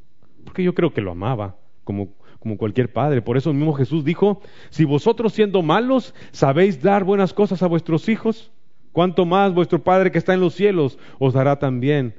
[0.44, 3.22] Porque yo creo que lo amaba, como, como cualquier padre.
[3.22, 8.08] Por eso mismo Jesús dijo, si vosotros siendo malos sabéis dar buenas cosas a vuestros
[8.08, 8.50] hijos,
[8.92, 12.14] cuánto más vuestro Padre que está en los cielos os dará también.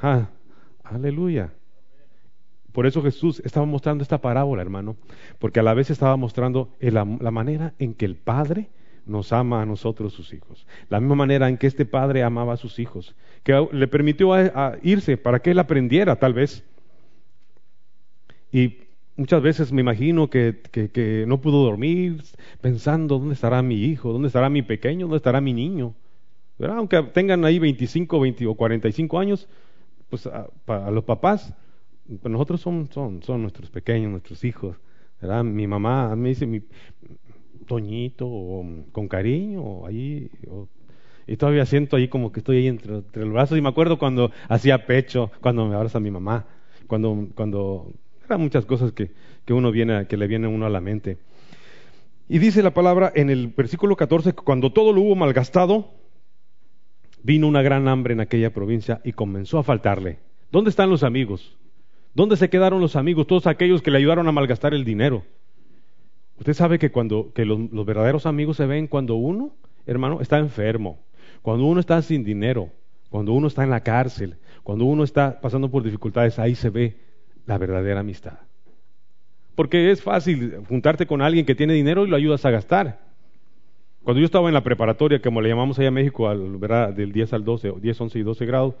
[0.00, 0.28] Ah,
[0.82, 1.52] aleluya.
[2.72, 4.96] Por eso Jesús estaba mostrando esta parábola, hermano,
[5.38, 8.68] porque a la vez estaba mostrando la, manera en que el Padre
[9.06, 10.66] nos ama a nosotros, sus hijos.
[10.88, 14.32] La misma manera en que este Padre amaba a sus hijos, que le permitió
[14.82, 16.64] irse para que él aprendiera, tal vez,
[18.54, 18.78] y
[19.16, 22.22] muchas veces me imagino que, no pudo dormir
[22.60, 25.96] pensando dónde estará mi hijo, dónde estará mi pequeño, dónde estará mi niño.
[26.56, 26.78] ¿verdad?
[26.78, 29.48] Aunque tengan ahí 25 20, o 45 años,
[30.08, 31.52] pues a, para los papás,
[32.06, 34.76] pues nosotros son, son, nuestros pequeños, nuestros hijos.
[35.42, 36.62] Mi mamá me dice mi
[37.66, 40.30] Toñito, o, con cariño, ahí,
[41.26, 43.58] y todavía siento ahí como que estoy ahí entre, entre, los brazos.
[43.58, 46.46] Y me acuerdo cuando hacía pecho, cuando me abraza mi mamá,
[46.86, 47.92] cuando, cuando
[48.26, 49.10] eran muchas cosas que,
[49.44, 51.18] que, uno viene, que le viene a uno a la mente.
[52.28, 55.90] Y dice la palabra en el versículo 14 que cuando todo lo hubo malgastado,
[57.22, 60.18] vino una gran hambre en aquella provincia y comenzó a faltarle.
[60.50, 61.56] ¿Dónde están los amigos?
[62.14, 63.26] ¿Dónde se quedaron los amigos?
[63.26, 65.24] Todos aquellos que le ayudaron a malgastar el dinero.
[66.38, 69.54] Usted sabe que cuando que los verdaderos amigos se ven cuando uno,
[69.86, 70.98] hermano, está enfermo,
[71.42, 72.70] cuando uno está sin dinero,
[73.10, 76.96] cuando uno está en la cárcel, cuando uno está pasando por dificultades, ahí se ve
[77.46, 78.38] la verdadera amistad.
[79.54, 83.00] Porque es fácil juntarte con alguien que tiene dinero y lo ayudas a gastar.
[84.02, 86.60] Cuando yo estaba en la preparatoria, como le llamamos allá en México, al,
[86.94, 88.74] del 10 al 12, 10, 11 y 12 grados,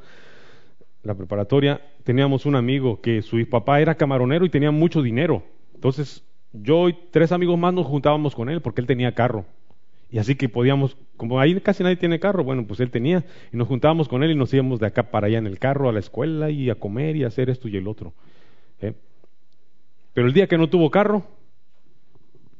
[1.02, 5.42] la preparatoria, teníamos un amigo que su papá era camaronero y tenía mucho dinero.
[5.74, 9.46] Entonces, yo y tres amigos más nos juntábamos con él porque él tenía carro.
[10.10, 13.56] Y así que podíamos, como ahí casi nadie tiene carro, bueno, pues él tenía, y
[13.56, 15.92] nos juntábamos con él y nos íbamos de acá para allá en el carro a
[15.92, 18.12] la escuela y a comer y a hacer esto y el otro.
[18.86, 18.94] ¿Eh?
[20.12, 21.24] Pero el día que no tuvo carro,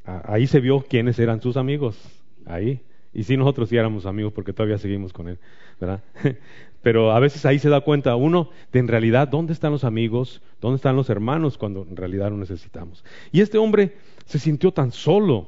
[0.05, 1.97] ahí se vio quiénes eran sus amigos,
[2.45, 2.81] ahí.
[3.13, 5.39] Y sí, nosotros sí éramos amigos porque todavía seguimos con él,
[5.79, 6.03] ¿verdad?
[6.81, 10.41] Pero a veces ahí se da cuenta uno de en realidad dónde están los amigos,
[10.61, 13.03] dónde están los hermanos cuando en realidad lo necesitamos.
[13.31, 15.47] Y este hombre se sintió tan solo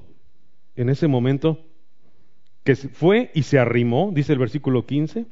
[0.75, 1.59] en ese momento
[2.63, 5.25] que fue y se arrimó, dice el versículo 15,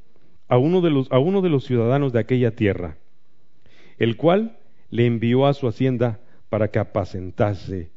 [0.47, 2.97] a uno de los, a uno de los ciudadanos de aquella tierra,
[3.97, 4.57] el cual
[4.95, 7.89] le envió a su hacienda para que apacentase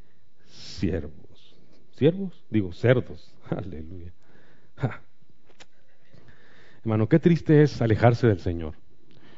[0.46, 1.56] siervos.
[1.92, 2.44] ¿Siervos?
[2.50, 3.32] Digo, cerdos.
[3.50, 4.12] Aleluya.
[6.82, 8.74] Hermano, qué triste es alejarse del Señor.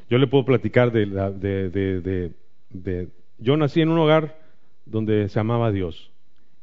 [0.09, 2.33] Yo le puedo platicar de, de,
[2.69, 4.39] de, Yo nací en un hogar
[4.85, 6.11] donde se amaba Dios.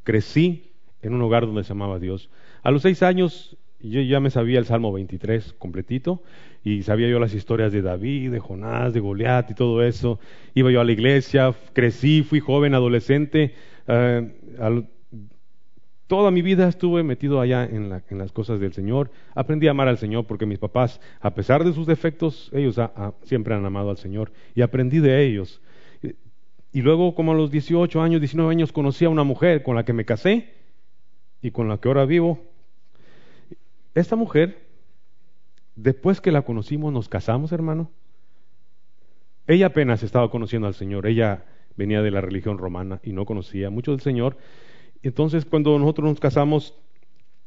[0.02, 2.28] Crecí en un hogar donde se amaba Dios.
[2.62, 6.22] A los seis años yo ya me sabía el Salmo 23 completito
[6.64, 10.18] y sabía yo las historias de David, de Jonás, de Goliat y todo eso.
[10.54, 13.54] Iba yo a la iglesia, crecí, fui joven, adolescente.
[13.86, 14.32] Eh,
[16.08, 19.12] toda mi vida estuve metido allá en, las cosas del Señor.
[19.34, 22.80] Aprendí a amar al Señor porque mis papás, a pesar de sus defectos, ellos
[23.22, 25.62] siempre han amado al Señor y aprendí de ellos.
[26.72, 29.84] Y luego, como a los 18 años, 19 años, conocí a una mujer con la
[29.84, 30.52] que me casé
[31.40, 32.47] y con la que ahora vivo.
[33.98, 34.68] Esta mujer,
[35.74, 37.90] después que la conocimos, nos casamos, hermano.
[39.48, 41.08] Ella apenas estaba conociendo al Señor.
[41.08, 44.36] Ella venía de la religión romana y no conocía mucho del Señor.
[45.02, 46.78] Entonces, cuando nosotros nos casamos,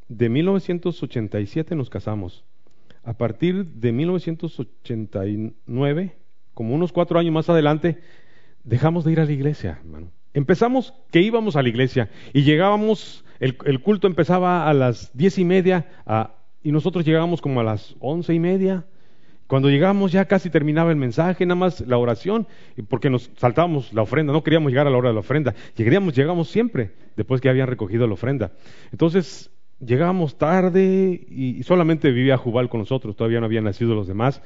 [0.09, 2.43] de 1987 nos casamos.
[3.05, 6.17] A partir de 1989,
[6.53, 8.01] como unos cuatro años más adelante,
[8.65, 10.11] dejamos de ir a la iglesia, hermano.
[10.33, 15.45] Empezamos que íbamos a la iglesia y llegábamos, el, culto empezaba a las diez y
[15.45, 15.87] media
[16.63, 18.85] y nosotros llegábamos como a las once y media
[19.51, 22.47] cuando llegamos ya casi terminaba el mensaje, nada más la oración,
[22.87, 26.15] porque nos saltábamos la ofrenda, no queríamos llegar a la hora de la ofrenda, llegaríamos,
[26.15, 28.53] llegamos siempre después que habían recogido la ofrenda.
[28.93, 34.41] Entonces llegábamos tarde y, solamente vivía Jubal con nosotros, todavía no habían nacido los demás.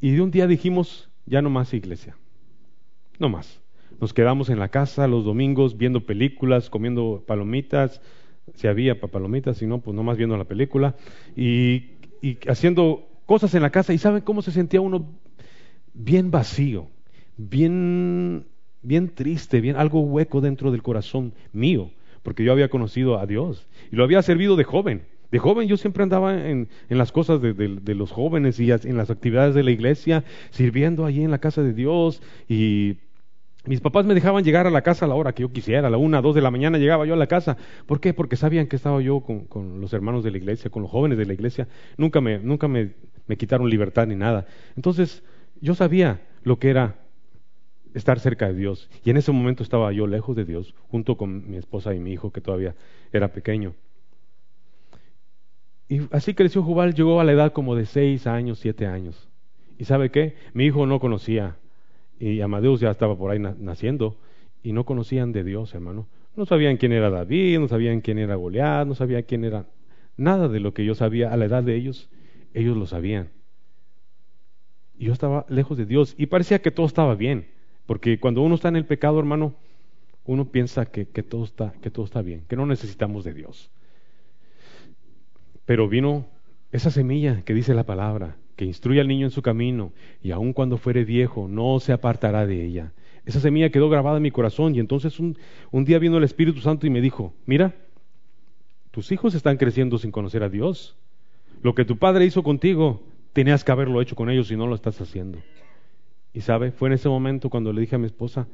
[0.00, 2.16] Y de un día dijimos, ya no más iglesia,
[3.18, 3.60] no más.
[4.00, 8.00] Nos quedamos en la casa los domingos viendo películas, comiendo palomitas,
[8.54, 10.94] si había palomitas, si no, pues nomás viendo la película
[11.36, 15.06] y, y haciendo cosas en la casa y saben cómo se sentía uno
[15.94, 16.88] bien vacío,
[17.36, 18.46] bien,
[18.82, 21.90] bien triste, bien algo hueco dentro del corazón mío,
[22.22, 25.02] porque yo había conocido a Dios y lo había servido de joven.
[25.30, 28.96] De joven yo siempre andaba en, en las cosas de, de, los jóvenes y en
[28.96, 32.98] las actividades de la iglesia, sirviendo allí en la casa de Dios y
[33.66, 35.90] mis papás me dejaban llegar a la casa a la hora que yo quisiera, a
[35.90, 37.56] la una, dos de la mañana llegaba yo a la casa.
[37.86, 38.12] ¿Por qué?
[38.12, 41.26] Porque sabían que estaba yo con, los hermanos de la iglesia, con los jóvenes de
[41.26, 41.68] la iglesia.
[41.96, 42.92] Nunca me, nunca me
[43.26, 44.46] me quitaron libertad ni nada.
[44.76, 45.22] Entonces,
[45.60, 46.96] yo sabía lo que era
[47.94, 48.90] estar cerca de Dios.
[49.04, 52.12] Y en ese momento estaba yo lejos de Dios, junto con mi esposa y mi
[52.12, 52.74] hijo, que todavía
[53.12, 53.74] era pequeño.
[55.88, 59.28] Y así creció Jubal, llegó a la edad como de seis años, siete años.
[59.78, 60.36] ¿Y sabe qué?
[60.52, 61.56] Mi hijo no conocía,
[62.30, 64.16] y Amadeus ya estaba por ahí naciendo,
[64.62, 66.06] y no conocían de Dios, hermano.
[66.36, 69.66] No sabían quién era David, no sabían quién era Goliat, no sabían quién era
[70.16, 72.08] nada de lo que yo sabía a la edad de ellos
[72.54, 73.28] ellos lo sabían.
[74.96, 77.48] Y yo estaba lejos de Dios y parecía que todo estaba bien,
[77.84, 79.54] porque cuando uno está en el pecado, hermano,
[80.24, 83.70] uno piensa que, todo está, que todo está bien, que no necesitamos de Dios.
[85.66, 86.26] Pero vino
[86.70, 90.52] esa semilla que dice la palabra, que instruye al niño en su camino, y aun
[90.52, 92.92] cuando fuere viejo, no se apartará de ella.
[93.26, 95.36] Esa semilla quedó grabada en mi corazón, y entonces un,
[95.70, 97.74] un día vino el Espíritu Santo y me dijo, mira,
[98.90, 100.96] tus hijos están creciendo sin conocer a Dios.
[101.62, 104.74] Lo que tu padre hizo contigo, tenías que haberlo hecho con ellos y no lo
[104.74, 105.38] estás haciendo.
[106.32, 108.46] Y sabe, fue en ese momento cuando le dije a mi esposa,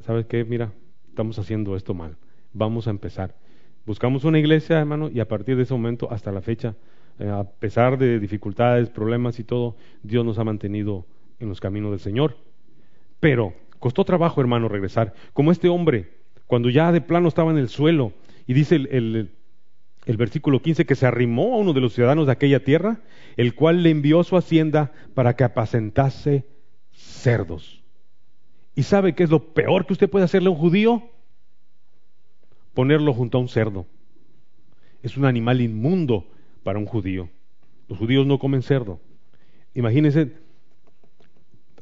[0.00, 0.44] ¿sabes qué?
[0.44, 0.72] Mira,
[1.08, 2.16] estamos haciendo esto mal.
[2.52, 3.34] Vamos a empezar.
[3.84, 6.76] Buscamos una iglesia, hermano, y a partir de ese momento hasta la fecha,
[7.18, 11.06] eh, a pesar de dificultades, problemas y todo, Dios nos ha mantenido
[11.38, 12.36] en los caminos del Señor.
[13.20, 15.14] Pero costó trabajo, hermano, regresar.
[15.32, 16.10] Como este hombre,
[16.46, 18.12] cuando ya de plano estaba en el suelo,
[18.46, 19.30] y dice el
[20.06, 23.00] el versículo 15, que se arrimó a uno de los ciudadanos de aquella tierra,
[23.36, 26.44] el cual le envió su hacienda para que apacentase
[26.92, 27.82] cerdos.
[28.74, 31.10] ¿Y sabe qué es lo peor que usted puede hacerle a un judío?
[32.74, 33.86] Ponerlo junto a un cerdo.
[35.02, 36.26] Es un animal inmundo
[36.64, 37.28] para un judío.
[37.88, 38.98] Los judíos no comen cerdo.
[39.74, 40.32] Imagínense,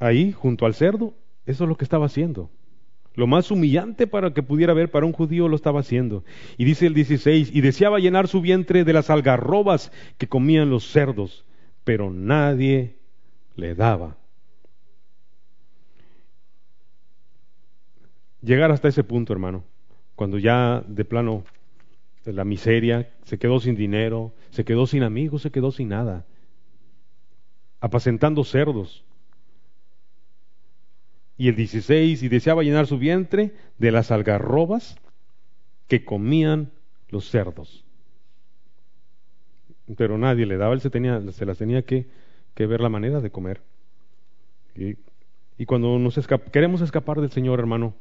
[0.00, 1.14] ahí, junto al cerdo,
[1.46, 2.50] eso es lo que estaba haciendo.
[3.14, 6.24] Lo más humillante para que pudiera ver para un judío lo estaba haciendo.
[6.56, 10.84] Y dice el 16, y deseaba llenar su vientre de las algarrobas que comían los
[10.90, 11.44] cerdos,
[11.84, 12.96] pero nadie
[13.54, 14.16] le daba.
[18.40, 19.62] Llegar hasta ese punto, hermano,
[20.16, 21.44] cuando ya de plano
[22.24, 26.24] la miseria, se quedó sin dinero, se quedó sin amigos, se quedó sin nada,
[27.80, 29.04] apacentando cerdos
[31.36, 34.96] y el 16, y deseaba llenar su vientre de las algarrobas
[35.88, 36.70] que comían
[37.08, 37.84] los cerdos.
[39.96, 42.06] Pero nadie le daba, él se, tenía, se las tenía que,
[42.56, 43.60] ver la manera de comer.
[44.76, 44.96] Y,
[45.66, 46.18] cuando nos
[46.52, 47.94] queremos escapar del Señor, hermano,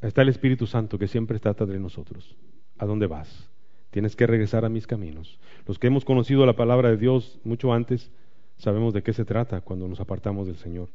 [0.00, 2.36] está el Espíritu Santo que siempre está atrás de nosotros.
[2.78, 3.48] ¿A dónde vas?
[3.90, 5.38] Tienes que regresar a mis caminos.
[5.66, 8.10] Los que hemos conocido la palabra de Dios mucho antes,
[8.58, 10.88] sabemos de qué se trata cuando nos apartamos del Señor.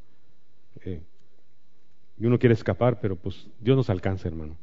[0.85, 1.01] Eh,
[2.19, 4.55] y uno quiere escapar, pero pues Dios nos alcanza, hermano.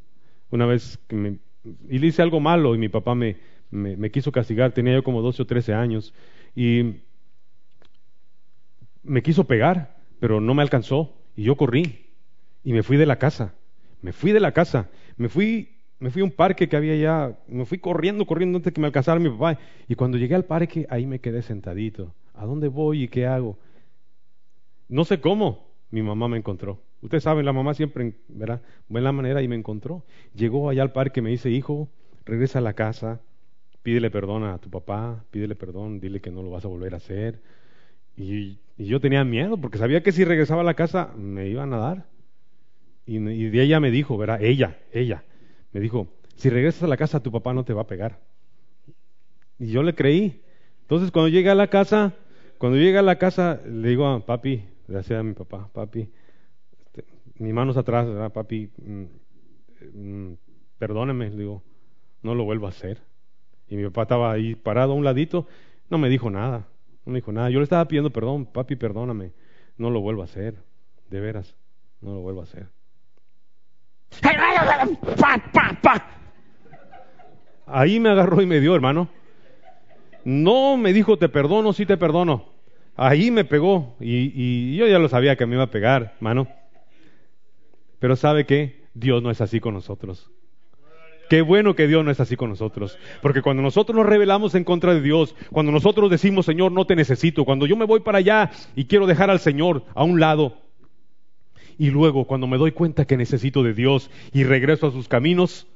[0.51, 1.39] Una vez que me,
[1.89, 3.37] le hice algo malo y mi papá me,
[3.71, 6.15] me, quiso castigar, tenía yo como 12 o 13 años,
[6.55, 6.97] y
[9.03, 12.07] me quiso pegar, pero no me alcanzó, y yo corrí,
[12.65, 13.55] y me fui de la casa,
[14.03, 17.39] me fui de la casa, me fui, me fui a un parque que había allá,
[17.47, 20.87] me fui corriendo, corriendo antes que me alcanzara mi papá, y cuando llegué al parque,
[20.91, 22.15] ahí me quedé sentadito.
[22.35, 23.59] ¿A dónde voy y qué hago?
[24.89, 26.81] No sé cómo, mi mamá me encontró.
[27.03, 28.63] Ustedes saben, la mamá siempre, ¿verdad?
[28.89, 30.03] Buena manera y me encontró.
[30.35, 31.89] Llegó allá al parque me dice, hijo,
[32.25, 33.21] regresa a la casa,
[33.83, 36.99] pídele perdón a tu papá, pídele perdón, dile que no lo vas a volver a
[36.99, 37.41] hacer.
[38.17, 41.79] Y, yo tenía miedo porque sabía que si regresaba a la casa me iban a
[41.79, 42.07] dar.
[43.07, 43.19] Y,
[43.59, 44.43] ella me dijo, ¿verdad?
[44.43, 45.25] Ella, ella,
[45.73, 48.19] me dijo, si regresas a la casa tu papá no te va a pegar.
[49.59, 50.43] Y yo le creí.
[50.83, 52.15] Entonces cuando llegué a la casa,
[52.59, 56.11] cuando llegué a la casa, le digo a papi, gracias a mi papá, papi,
[57.39, 59.05] mis manos atrás, papi, mm,
[59.95, 60.37] mm,
[60.79, 61.63] perdóneme, digo,
[62.23, 62.99] no lo vuelvo a hacer.
[63.69, 65.47] Y mi papá estaba ahí parado a un ladito,
[65.89, 66.69] no me dijo nada,
[67.07, 67.51] no me dijo nada.
[67.51, 69.33] Yo le estaba pidiendo perdón, papi, perdóname,
[69.79, 70.57] no lo vuelvo a hacer,
[71.09, 71.55] de veras,
[72.01, 72.69] no lo vuelvo a hacer.
[77.67, 79.09] Ahí me agarró y me dio, hermano.
[80.25, 82.47] No me dijo te perdono, sí te perdono.
[82.97, 86.49] Ahí me pegó y, yo ya lo sabía que me iba a pegar, hermano.
[87.99, 88.85] Pero ¿sabe qué?
[88.95, 90.31] Dios no es así con nosotros.
[91.31, 92.99] Qué bueno que Dios no es así con nosotros.
[93.23, 96.97] Porque cuando nosotros nos rebelamos en contra de Dios, cuando nosotros decimos, Señor, no te
[96.97, 100.59] necesito, cuando yo me voy para allá y quiero dejar al Señor a un lado,
[101.81, 105.67] y luego cuando me doy cuenta que necesito de Dios y regreso a sus caminos,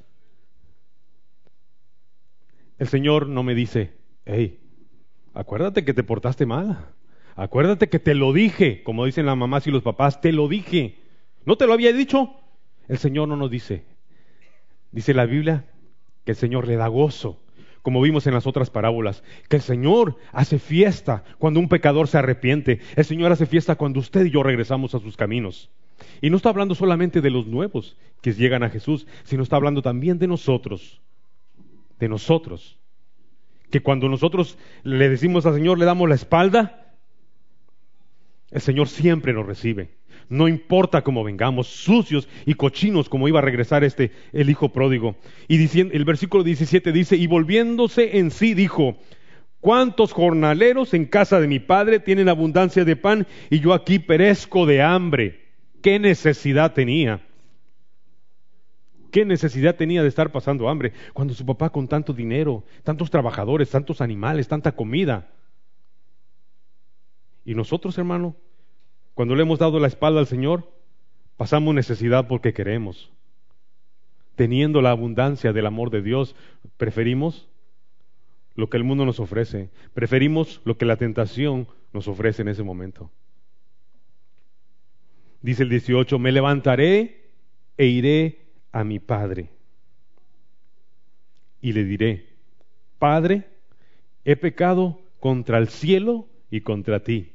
[2.79, 3.95] el Señor no me dice,
[4.27, 4.61] hey,
[5.33, 6.91] acuérdate que te portaste mal,
[7.37, 10.99] acuérdate que te lo dije, como dicen las mamás y los papás, te lo dije.
[11.47, 12.35] ¿No te lo había dicho?
[12.87, 13.87] El Señor no nos dice.
[14.93, 15.65] Dice la Biblia
[16.27, 17.41] que el Señor le da gozo,
[17.81, 22.19] como vimos en las otras parábolas, que el Señor hace fiesta cuando un pecador se
[22.19, 22.81] arrepiente.
[22.95, 25.71] El Señor hace fiesta cuando usted y yo regresamos a sus caminos.
[26.21, 29.83] Y no está hablando solamente de los nuevos que llegan a Jesús, sino está hablando
[29.83, 31.01] también de nosotros,
[31.99, 32.79] de nosotros.
[33.71, 36.95] Que cuando nosotros le decimos al Señor, le damos la espalda,
[38.51, 39.91] el Señor siempre nos recibe
[40.29, 45.17] no importa cómo vengamos, sucios y cochinos como iba a regresar este el hijo pródigo.
[45.49, 48.97] Y diciendo, el versículo 17 dice, y volviéndose en sí dijo,
[49.61, 54.67] ¿cuántos jornaleros en casa de mi padre tienen abundancia de pan y yo aquí perezco
[54.67, 55.44] de hambre?
[55.85, 57.21] ¿Qué necesidad tenía?
[59.11, 63.69] ¿Qué necesidad tenía de estar pasando hambre cuando su papá con tanto dinero, tantos trabajadores,
[63.69, 65.31] tantos animales, tanta comida?
[67.45, 68.35] Y nosotros, hermano,
[69.13, 70.73] cuando le hemos dado la espalda al Señor,
[71.37, 73.13] pasamos necesidad porque queremos.
[74.37, 76.35] Teniendo la abundancia del amor de Dios,
[76.79, 77.47] preferimos
[78.55, 82.63] lo que el mundo nos ofrece, preferimos lo que la tentación nos ofrece en ese
[82.63, 83.11] momento.
[85.45, 87.29] Dice el 18, me levantaré
[87.77, 88.39] e iré
[88.73, 89.51] a mi Padre.
[91.61, 92.31] Y le diré,
[92.99, 93.45] Padre,
[94.25, 97.35] he pecado contra el cielo y contra ti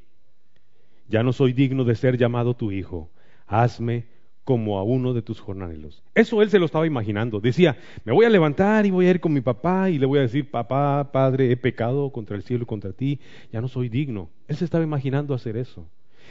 [1.07, 3.11] ya no soy digno de ser llamado tu hijo,
[3.45, 4.05] hazme
[4.43, 6.01] como a uno de tus jornaleros.
[6.15, 7.39] Eso él se lo estaba imaginando.
[7.39, 10.17] Decía, me voy a levantar y voy a ir con mi papá y le voy
[10.17, 13.19] a decir, papá, padre, he pecado contra el cielo y contra ti,
[13.51, 14.31] ya no soy digno.
[14.47, 15.87] Él se estaba imaginando hacer eso.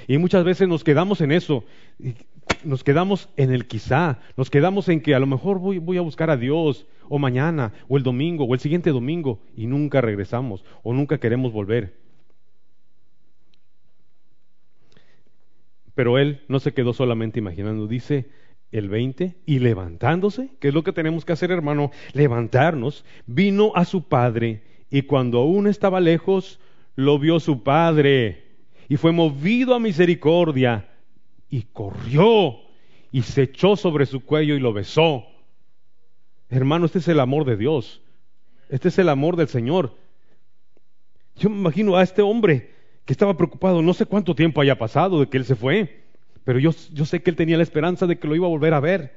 [0.07, 1.65] Y muchas veces nos quedamos en eso,
[2.65, 6.03] nos quedamos en el quizá, nos quedamos en que a lo mejor voy, voy a
[6.03, 10.65] buscar a Dios, o mañana, o el domingo, o el siguiente domingo, y nunca regresamos,
[10.83, 11.95] o nunca queremos volver.
[15.95, 18.31] Pero él no se quedó solamente imaginando, dice,
[18.71, 23.85] el 20, y levantándose, que es lo que tenemos que hacer, hermano, levantarnos, vino a
[23.85, 26.61] su padre, y cuando aún estaba lejos,
[26.95, 28.48] lo vio su padre,
[28.89, 30.89] y fue movido a misericordia,
[31.51, 32.57] y corrió,
[33.13, 35.25] y se echó sobre su cuello y lo besó.
[36.51, 38.01] Hermano, este es el amor de Dios,
[38.71, 39.95] este es el amor del Señor.
[41.37, 42.71] Yo me imagino a este hombre
[43.05, 46.05] que estaba preocupado, no sé cuánto tiempo haya pasado de que él se fue,
[46.45, 48.75] pero yo, yo sé que él tenía la esperanza de que lo iba a volver
[48.75, 49.17] a ver,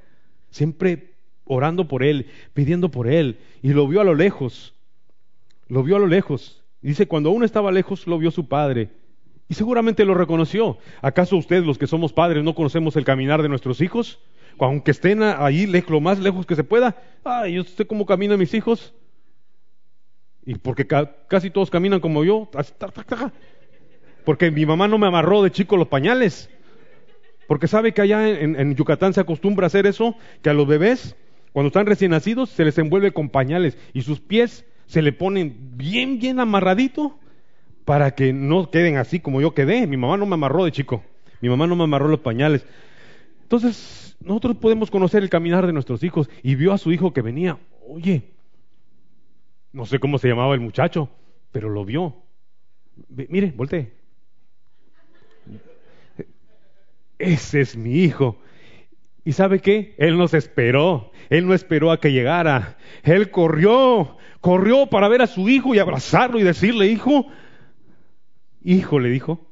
[0.49, 1.13] siempre
[1.45, 4.73] orando por él, pidiendo por él, y lo vio a lo lejos,
[5.67, 6.61] lo vio a lo lejos.
[6.81, 8.89] Dice, cuando aún estaba lejos, lo vio su padre,
[9.51, 10.77] y seguramente lo reconoció.
[11.01, 14.17] ¿Acaso ustedes, los que somos padres, no conocemos el caminar de nuestros hijos?
[14.57, 16.95] Aunque estén ahí lo más lejos que se pueda.
[17.25, 18.93] Ay, yo sé cómo caminan mis hijos.
[20.45, 20.87] Y porque
[21.27, 22.49] casi todos caminan como yo.
[24.23, 26.49] Porque mi mamá no me amarró de chico los pañales.
[27.45, 31.17] Porque sabe que allá en, Yucatán se acostumbra a hacer eso, que a los bebés,
[31.51, 35.57] cuando están recién nacidos, se les envuelve con pañales y sus pies se le ponen
[35.75, 37.19] bien, bien amarradito
[37.91, 39.85] para que no queden así como yo quedé.
[39.85, 41.03] Mi mamá no me amarró de chico,
[41.41, 42.65] mi mamá no me amarró los pañales.
[43.43, 47.21] Entonces, nosotros podemos conocer el caminar de nuestros hijos y vio a su hijo que
[47.21, 48.31] venía, oye,
[49.73, 51.09] no sé cómo se llamaba el muchacho,
[51.51, 52.15] pero lo vio.
[53.09, 53.91] Mire, voltee.
[57.19, 58.37] ese es mi hijo.
[59.25, 59.95] ¿Y sabe qué?
[59.97, 65.27] Él nos esperó, él no esperó a que llegara, él corrió, corrió para ver a
[65.27, 67.27] su hijo y abrazarlo y decirle, hijo,
[68.63, 69.47] hijo, le dijo,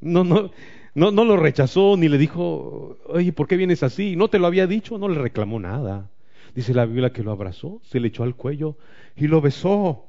[0.00, 0.50] no, no,
[0.94, 4.16] no, no lo rechazó ni le dijo, oye, ¿por qué vienes así?
[4.16, 6.10] No te lo había dicho, no le reclamó nada.
[6.54, 8.76] Dice la Biblia que lo abrazó, se le echó al cuello
[9.16, 10.06] y lo besó,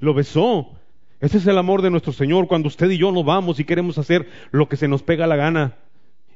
[0.00, 0.72] lo besó.
[1.20, 3.98] Ese es el amor de nuestro Señor cuando usted y yo nos vamos y queremos
[3.98, 5.76] hacer lo que se nos pega la gana.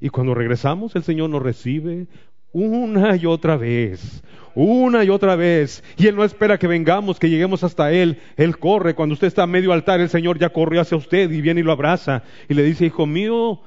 [0.01, 2.07] Y cuando regresamos, el Señor nos recibe
[2.55, 4.23] una y otra vez,
[4.55, 5.85] una y otra vez.
[5.99, 8.21] Y Él no espera que vengamos, que lleguemos hasta Él.
[8.37, 8.95] Él corre.
[8.95, 11.65] Cuando usted está a medio altar, el Señor ya corre hacia usted y viene y
[11.65, 12.23] lo abraza.
[12.49, 13.61] Y le dice, hijo mío,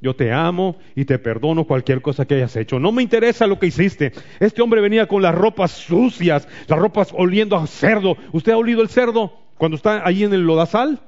[0.00, 2.80] yo te amo y te perdono cualquier cosa que hayas hecho.
[2.80, 4.12] No me interesa lo que hiciste.
[4.40, 8.16] Este hombre venía con las ropas sucias, las ropas oliendo a cerdo.
[8.32, 11.00] ¿Usted ha olido el cerdo cuando está ahí en el lodazal?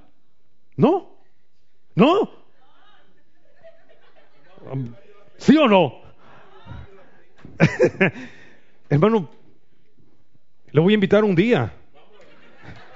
[0.76, 1.18] ¿No?
[1.96, 2.30] ¿No?
[5.36, 6.03] ¿Sí o no?
[8.88, 9.28] Hermano,
[10.70, 11.72] le voy a invitar un día.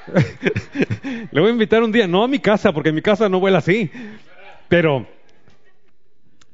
[1.30, 3.38] le voy a invitar un día, no a mi casa, porque en mi casa no
[3.38, 3.90] huele así.
[4.68, 5.06] Pero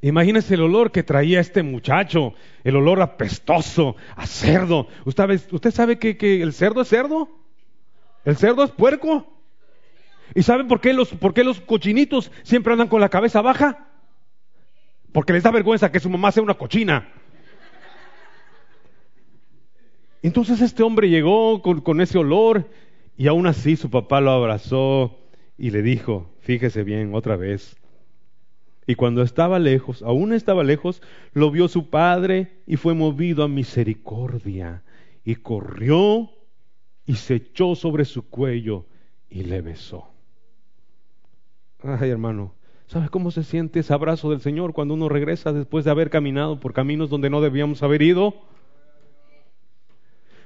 [0.01, 2.33] imagínese el olor que traía este muchacho,
[2.63, 4.87] el olor apestoso, a cerdo.
[5.05, 7.29] ¿Usted, sabe que, el cerdo es cerdo?
[8.23, 9.31] ¿El cerdo es puerco?
[10.33, 10.93] ¿Y saben por qué
[11.43, 13.85] los cochinitos siempre andan con la cabeza baja?
[15.15, 17.07] porque les da vergüenza que su mamá sea una cochina.
[20.25, 22.67] Entonces este hombre llegó con, ese olor
[23.15, 25.19] y aún así su papá lo abrazó
[25.55, 27.77] y le dijo, fíjese bien otra vez.
[28.87, 31.03] Y cuando estaba lejos, aún estaba lejos,
[31.33, 34.81] lo vio su padre y fue movido a misericordia
[35.23, 36.31] y corrió
[37.05, 38.87] y se echó sobre su cuello
[39.29, 40.07] y le besó.
[41.83, 42.55] Ay, hermano,
[42.87, 46.59] ¿Sabes cómo se siente ese abrazo del Señor cuando uno regresa después de haber caminado
[46.59, 48.35] por caminos donde no debíamos haber ido?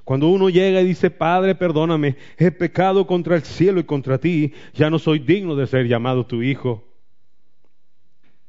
[0.09, 4.53] Cuando uno llega y dice, Padre, perdóname, he pecado contra el cielo y contra ti,
[4.73, 6.83] ya no soy digno de ser llamado tu hijo.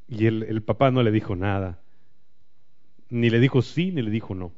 [0.08, 1.78] Y el, el papá no le dijo nada,
[3.11, 4.52] ni le dijo sí, ni le dijo no.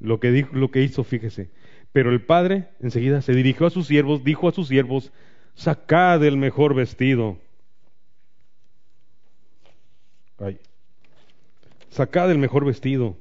[0.00, 1.50] Lo que, dijo, lo que hizo, fíjese.
[1.92, 5.12] Pero el padre enseguida se dirigió a sus siervos, dijo a sus siervos,
[5.56, 7.36] sacad el mejor vestido
[10.38, 10.58] Ay.
[11.90, 13.14] Sacad el mejor vestido.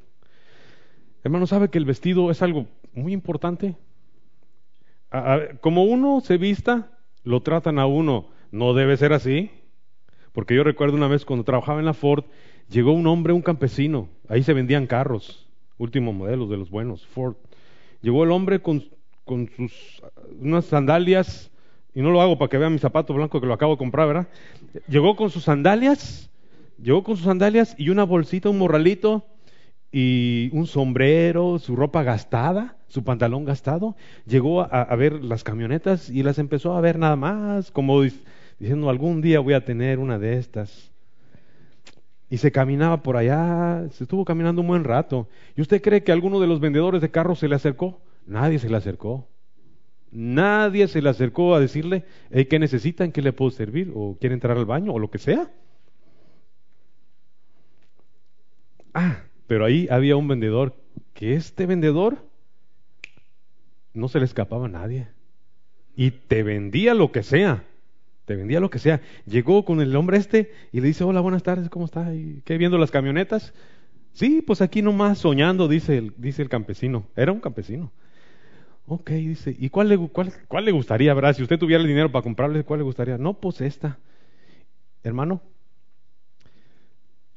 [1.25, 2.67] Hermano, ¿sabe que el vestido es algo
[2.97, 3.75] muy importante?
[5.61, 6.91] como uno se vista,
[7.23, 8.27] lo tratan a uno.
[8.51, 9.51] No debe ser así.
[10.33, 12.25] Porque yo recuerdo una vez cuando trabajaba en la Ford,
[12.69, 14.09] llegó un hombre, un campesino.
[14.27, 17.35] Ahí se vendían carros, últimos modelos de los buenos, Ford.
[18.01, 18.83] Llegó el hombre con,
[19.23, 20.01] con sus
[20.39, 21.49] unas sandalias,
[21.95, 24.07] y no lo hago para que vean mi zapato blanco que lo acabo de comprar,
[24.07, 24.27] ¿verdad?
[24.87, 26.29] Llegó con sus sandalias
[26.81, 29.25] Llegó con sus sandalias y una bolsita, un morralito
[29.91, 33.95] y un sombrero, su ropa gastada, su pantalón gastado.
[34.25, 38.01] Llegó a, ver las camionetas y las empezó a ver nada más, como
[38.59, 40.91] diciendo, algún día voy a tener una de estas.
[42.29, 45.29] Y se caminaba por allá, se estuvo caminando un buen rato.
[45.55, 48.01] ¿Y usted cree que alguno de los vendedores de carros se le acercó?
[48.25, 49.27] Nadie se le acercó.
[50.11, 52.05] Nadie se le acercó a decirle,
[52.49, 53.11] ¿qué necesitan?
[53.11, 53.91] ¿Qué le puedo servir?
[53.95, 54.93] ¿O quiere entrar al baño?
[54.93, 55.49] ¿O lo que sea?
[58.93, 60.75] Ah, Pero ahí había un vendedor
[61.13, 62.26] que este vendedor
[63.97, 65.07] no se le escapaba a nadie.
[65.95, 67.63] Y te vendía lo que sea.
[68.25, 69.01] Te vendía lo que sea.
[69.25, 72.13] Llegó con el hombre este y le dice, hola, buenas tardes, ¿cómo está?
[72.13, 73.53] ¿Y ¿Qué viendo las camionetas?
[74.13, 77.05] Sí, pues aquí nomás soñando, dice el, dice el campesino.
[77.15, 77.91] Era un campesino.
[78.85, 81.35] Ok, dice, ¿y cuál le, cuál, cuál le gustaría, verdad?
[81.35, 83.17] Si usted tuviera el dinero para comprarle, ¿cuál le gustaría?
[83.17, 83.99] No, pues esta.
[85.03, 85.41] Hermano,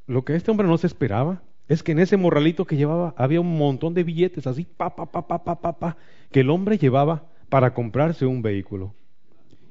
[0.07, 3.41] lo que este hombre no se esperaba es que en ese morralito que llevaba había
[3.41, 5.97] un montón de billetes, así, pa, pa, pa, pa, pa, pa, pa,
[6.33, 8.93] que el hombre llevaba para comprarse un vehículo.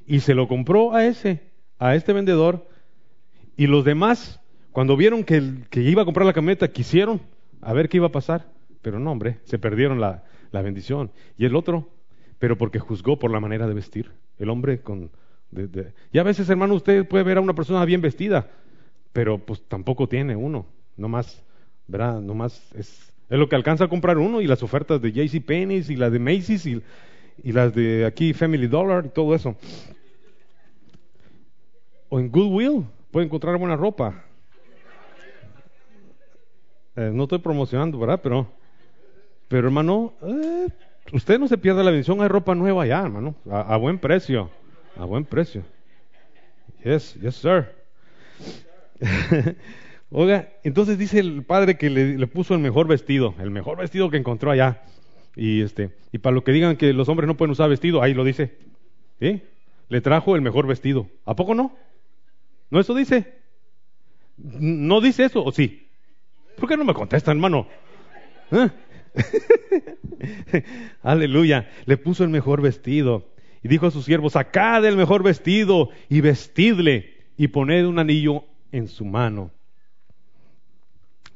[0.08, 1.42] Y se lo compró a ese,
[1.78, 2.66] a este vendedor,
[3.58, 4.40] y los demás,
[4.72, 5.42] cuando vieron que,
[5.74, 7.20] iba a comprar la camioneta, quisieron
[7.60, 8.48] a ver qué iba a pasar.
[8.82, 11.12] Pero no, hombre, se perdieron la, la bendición.
[11.38, 11.90] Y el otro,
[12.40, 14.14] pero porque juzgó por la manera de vestir.
[14.38, 15.12] El hombre con...
[16.14, 18.50] Y a veces, hermano, usted puede ver a una persona bien vestida,
[19.12, 20.66] pero pues tampoco tiene uno.
[20.96, 21.44] No más,
[21.90, 22.22] ¿verdad?
[22.22, 25.44] No más es, es lo que alcanza a comprar uno y las ofertas de JC
[25.46, 26.82] Penney's y las de Macy's y,
[27.44, 29.56] y las de aquí Family Dollar y todo eso.
[32.08, 34.24] O en Goodwill puede encontrar buena ropa.
[36.96, 38.20] Eh, no estoy promocionando, ¿verdad?
[38.24, 38.48] Pero
[39.50, 40.68] pero hermano, eh,
[41.12, 44.52] usted no se pierda la bendición, hay ropa nueva ya, hermano, a, buen precio,
[44.96, 45.64] a buen precio.
[46.84, 47.68] Yes, yes, sir.
[50.12, 54.18] Oiga, entonces dice el padre que le, puso el mejor vestido, el mejor vestido que
[54.18, 54.82] encontró allá.
[55.36, 58.14] Y este, y para lo que digan que los hombres no pueden usar vestido, ahí
[58.14, 58.58] lo dice.
[59.20, 59.44] ¿Sí?
[59.88, 61.08] Le trajo el mejor vestido.
[61.26, 61.76] ¿A poco no?
[62.72, 63.36] ¿No eso dice?
[64.38, 65.88] ¿No dice eso o sí?
[66.58, 67.68] ¿Por qué no me contesta, hermano?
[68.52, 68.70] ¿Eh?
[71.04, 71.70] Aleluya.
[71.86, 73.30] Le puso el mejor vestido.
[73.64, 78.46] Y dijo a sus siervos, sacad el mejor vestido y vestidle y poned un anillo
[78.72, 79.52] en su mano.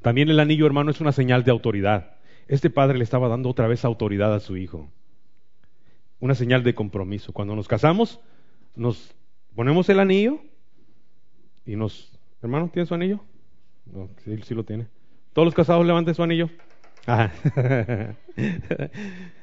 [0.03, 2.17] También el anillo, hermano, es una señal de autoridad.
[2.47, 4.89] Este padre le estaba dando otra vez autoridad a su hijo.
[6.19, 7.31] Una señal de compromiso.
[7.31, 8.19] Cuando nos casamos,
[8.75, 9.15] nos
[9.55, 10.39] ponemos el anillo
[11.65, 12.19] y nos...
[12.41, 13.21] Hermano, ¿tiene su anillo?
[13.85, 14.87] No, sí, sí lo tiene.
[15.31, 16.49] Todos los casados levanten su anillo.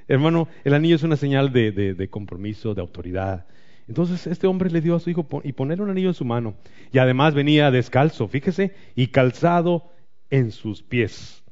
[0.08, 3.46] Hermano, el anillo es una señal de, compromiso, de autoridad.
[3.88, 6.54] Entonces este hombre le dio a su hijo y poner un anillo en su mano.
[6.92, 9.90] Y además venía descalzo, fíjese, y calzado
[10.30, 11.42] en sus pies.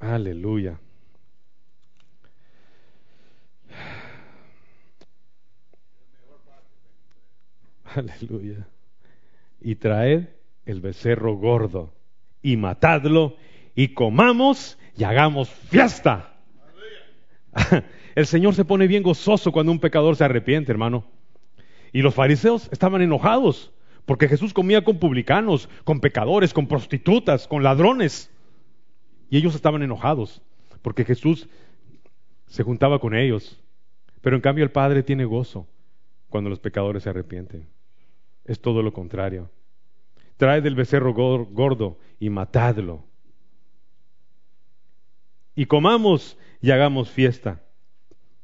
[0.00, 0.78] Aleluya.
[7.94, 8.66] Aleluya.
[9.60, 10.28] Y traed
[10.66, 11.92] el becerro gordo
[12.42, 13.36] y matadlo
[13.74, 16.34] y comamos y hagamos fiesta.
[18.14, 21.04] El Señor se pone bien gozoso cuando un pecador se arrepiente, hermano.
[21.92, 23.71] Y los fariseos estaban enojados
[24.06, 28.30] porque Jesús comía con publicanos, con pecadores, con prostitutas, con ladrones.
[29.30, 30.42] Y ellos estaban enojados
[30.82, 31.48] porque Jesús
[32.46, 33.60] se juntaba con ellos.
[34.20, 35.66] Pero en cambio el Padre tiene gozo
[36.28, 37.66] cuando los pecadores se arrepienten.
[38.44, 39.50] Es todo lo contrario.
[40.36, 43.04] Trae del becerro gordo y matadlo
[45.54, 47.62] y comamos y hagamos fiesta.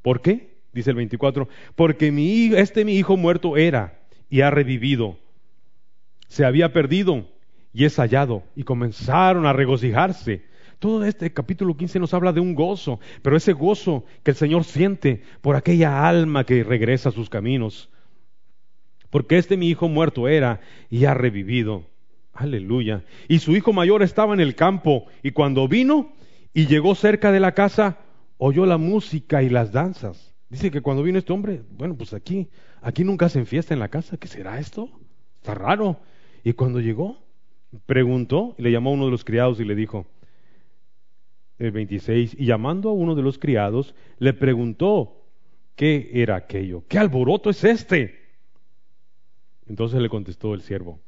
[0.02, 0.58] ¿Por qué?
[0.72, 2.08] Dice el 24, porque
[2.56, 5.16] este mi hijo muerto era y ha revivido.
[6.28, 7.26] Se había perdido
[7.72, 8.44] y es hallado.
[8.54, 10.42] Y comenzaron a regocijarse.
[10.78, 14.62] Todo este capítulo 15 nos habla de un gozo, pero ese gozo que el Señor
[14.64, 17.90] siente por aquella alma que regresa a sus caminos.
[19.10, 21.84] Porque este mi hijo muerto era y ha revivido.
[22.32, 23.02] Aleluya.
[23.26, 26.12] Y su hijo mayor estaba en el campo y cuando vino
[26.54, 27.98] y llegó cerca de la casa,
[28.36, 30.34] oyó la música y las danzas.
[30.48, 32.48] Dice que cuando vino este hombre, bueno, pues aquí,
[32.80, 34.88] aquí nunca hacen fiesta en la casa, ¿qué será esto?
[35.36, 36.00] Está raro.
[36.44, 37.18] Y cuando llegó,
[37.86, 40.06] preguntó y le llamó a uno de los criados y le dijo,
[41.58, 45.24] el 26, y llamando a uno de los criados, le preguntó
[45.74, 48.18] qué era aquello, qué alboroto es este.
[49.68, 51.00] Entonces le contestó el siervo,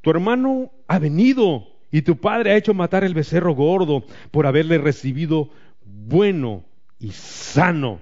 [0.00, 4.78] tu hermano ha venido y tu padre ha hecho matar el becerro gordo por haberle
[4.78, 5.50] recibido
[5.84, 6.64] bueno
[7.00, 8.00] y sano.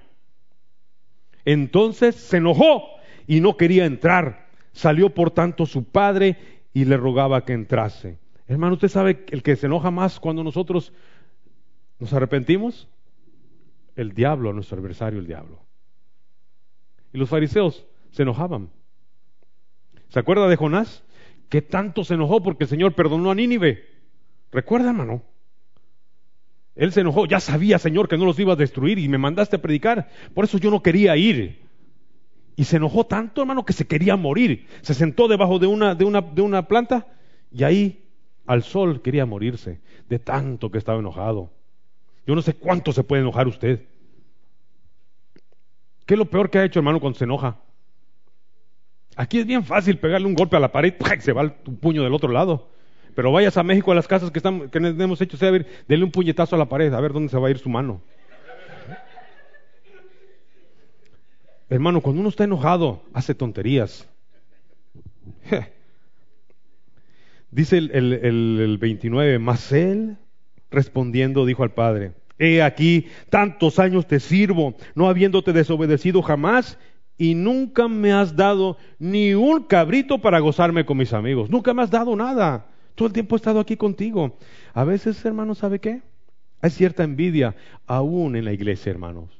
[1.45, 2.83] Entonces se enojó
[3.25, 4.47] y no quería entrar.
[4.73, 6.37] Salió por tanto su padre
[6.77, 8.19] y le rogaba que entrase.
[8.47, 10.93] Hermano, ¿usted sabe el que se enoja más cuando nosotros
[11.97, 12.87] nos arrepentimos?
[13.95, 15.59] El diablo, nuestro adversario, el diablo.
[17.13, 18.69] Y los fariseos se enojaban.
[20.09, 21.03] ¿Se acuerda de Jonás?
[21.49, 23.85] que tanto se enojó porque el Señor perdonó a Nínive.
[24.51, 25.23] Recuerda, hermano.
[26.75, 29.55] Él se enojó, ya sabía, Señor, que no los iba a destruir y me mandaste
[29.55, 30.09] a predicar.
[30.35, 31.66] Por eso yo no quería ir.
[32.57, 34.67] Y se enojó tanto, hermano, que se quería morir.
[34.81, 37.07] Se sentó debajo de una, de una, de una planta
[37.51, 38.03] y ahí
[38.47, 39.79] al sol quería morirse
[40.09, 41.51] de tanto que estaba enojado.
[42.25, 43.85] Yo no sé cuánto se puede enojar usted.
[46.05, 47.57] ¿Qué es lo peor que ha hecho, hermano, cuando se enoja?
[49.15, 52.03] Aquí es bien fácil pegarle un golpe a la pared, y se va el puño
[52.03, 52.69] del otro lado.
[53.13, 56.05] Pero vayas a México a las casas que, están, que hemos hecho, sea, ver, denle
[56.05, 58.01] un puñetazo a la pared, a ver dónde se va a ir su mano.
[61.69, 64.07] Hermano, cuando uno está enojado, hace tonterías.
[67.51, 70.17] Dice el, el, el, 29, mas él
[70.69, 76.77] respondiendo dijo al Padre, he aquí, tantos años te sirvo, no habiéndote desobedecido jamás,
[77.17, 81.81] y nunca me has dado ni un cabrito para gozarme con mis amigos, nunca me
[81.81, 82.67] has dado nada.
[82.95, 84.37] Todo el tiempo he estado aquí contigo.
[84.73, 86.01] A veces, hermano, ¿sabe qué?
[86.61, 87.55] Hay cierta envidia
[87.85, 89.36] aún en la iglesia, hermanos.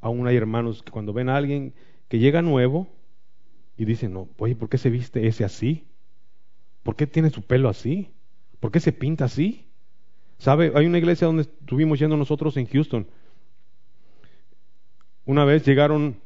[0.00, 1.74] Aún hay hermanos que cuando ven a alguien
[2.08, 2.88] que llega nuevo
[3.76, 5.86] y dicen, no, oye, ¿por qué se viste ese así?
[6.82, 8.10] ¿Por qué tiene su pelo así?
[8.60, 9.66] ¿Por qué se pinta así?
[10.38, 10.72] ¿Sabe?
[10.74, 13.06] Hay una iglesia donde estuvimos yendo nosotros en Houston.
[15.24, 16.16] Una vez llegaron,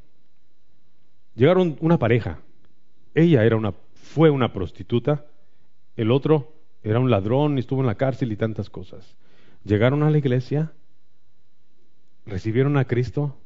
[1.34, 2.40] llegaron una pareja.
[3.14, 5.26] Ella era una, fue una prostituta.
[5.96, 9.16] El otro era un ladrón y estuvo en la cárcel y tantas cosas.
[9.64, 10.72] Llegaron a la iglesia,
[12.26, 13.36] recibieron a Cristo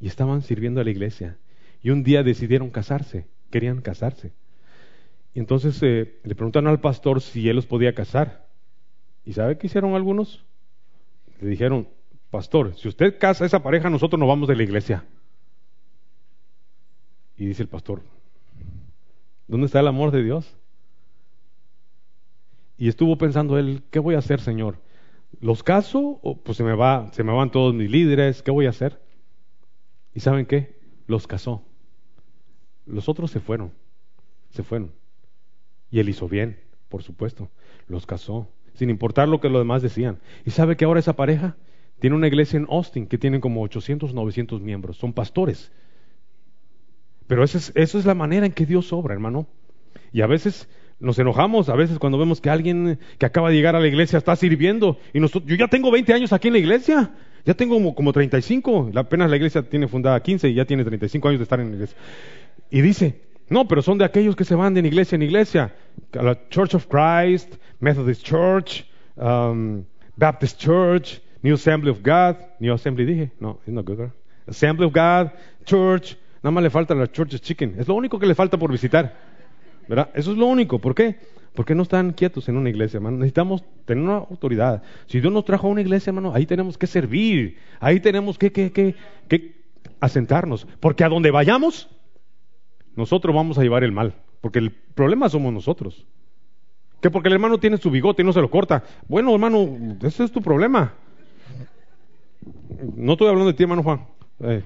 [0.00, 1.38] y estaban sirviendo a la iglesia.
[1.82, 4.32] Y un día decidieron casarse, querían casarse.
[5.34, 8.46] Y entonces eh, le preguntaron al pastor si él los podía casar.
[9.24, 10.44] ¿Y sabe qué hicieron algunos?
[11.40, 11.88] Le dijeron,
[12.30, 15.04] pastor, si usted casa a esa pareja, nosotros nos vamos de la iglesia.
[17.36, 18.02] Y dice el pastor,
[19.46, 20.56] ¿dónde está el amor de Dios?
[22.78, 24.78] Y estuvo pensando él, ¿qué voy a hacer, Señor?
[25.40, 28.42] ¿Los caso o pues se me va, se me van todos mis líderes?
[28.42, 29.00] ¿Qué voy a hacer?
[30.16, 30.74] ¿Y saben qué?
[31.06, 31.62] Los casó.
[32.86, 33.72] Los otros se fueron.
[34.48, 34.92] Se fueron.
[35.90, 36.58] Y él hizo bien,
[36.88, 37.50] por supuesto.
[37.86, 40.18] Los casó, sin importar lo que los demás decían.
[40.46, 41.56] ¿Y sabe que ahora esa pareja
[42.00, 44.96] tiene una iglesia en Austin que tiene como 800, 900 miembros?
[44.96, 45.70] Son pastores.
[47.26, 49.46] Pero esa es, es la manera en que Dios obra, hermano.
[50.14, 50.66] Y a veces
[50.98, 54.16] nos enojamos, a veces cuando vemos que alguien que acaba de llegar a la iglesia
[54.16, 54.98] está sirviendo.
[55.12, 57.12] Y nosotros, yo ya tengo 20 años aquí en la iglesia.
[57.46, 58.90] Ya tengo como, como 35.
[58.96, 61.74] Apenas la iglesia tiene fundada 15 y ya tiene 35 años de estar en la
[61.76, 61.96] iglesia.
[62.70, 65.72] Y dice, no, pero son de aquellos que se van de iglesia en iglesia.
[66.12, 68.84] La Church of Christ, Methodist Church,
[69.14, 69.84] um,
[70.16, 72.36] Baptist Church, New Assembly of God.
[72.58, 74.10] New Assembly dije, no, it's not good.
[74.48, 75.30] Assembly of God,
[75.64, 76.16] Church.
[76.42, 77.76] Nada más le falta la Church Chicken.
[77.78, 79.14] Es lo único que le falta por visitar.
[79.86, 80.10] ¿Verdad?
[80.14, 80.80] Eso es lo único.
[80.80, 81.16] ¿Por qué?
[81.56, 83.16] Porque no están quietos en una iglesia, hermano.
[83.16, 84.82] Necesitamos tener una autoridad.
[85.06, 87.56] Si Dios nos trajo a una iglesia, hermano, ahí tenemos que servir.
[87.80, 88.94] Ahí tenemos que, que, que,
[89.26, 89.56] que
[89.98, 90.68] asentarnos.
[90.78, 91.88] Porque a donde vayamos,
[92.94, 96.06] nosotros vamos a llevar el mal, porque el problema somos nosotros.
[97.00, 98.84] Que porque el hermano tiene su bigote y no se lo corta.
[99.08, 100.94] Bueno, hermano, ese es tu problema.
[102.94, 104.06] No estoy hablando de ti, hermano Juan.
[104.40, 104.62] Eh,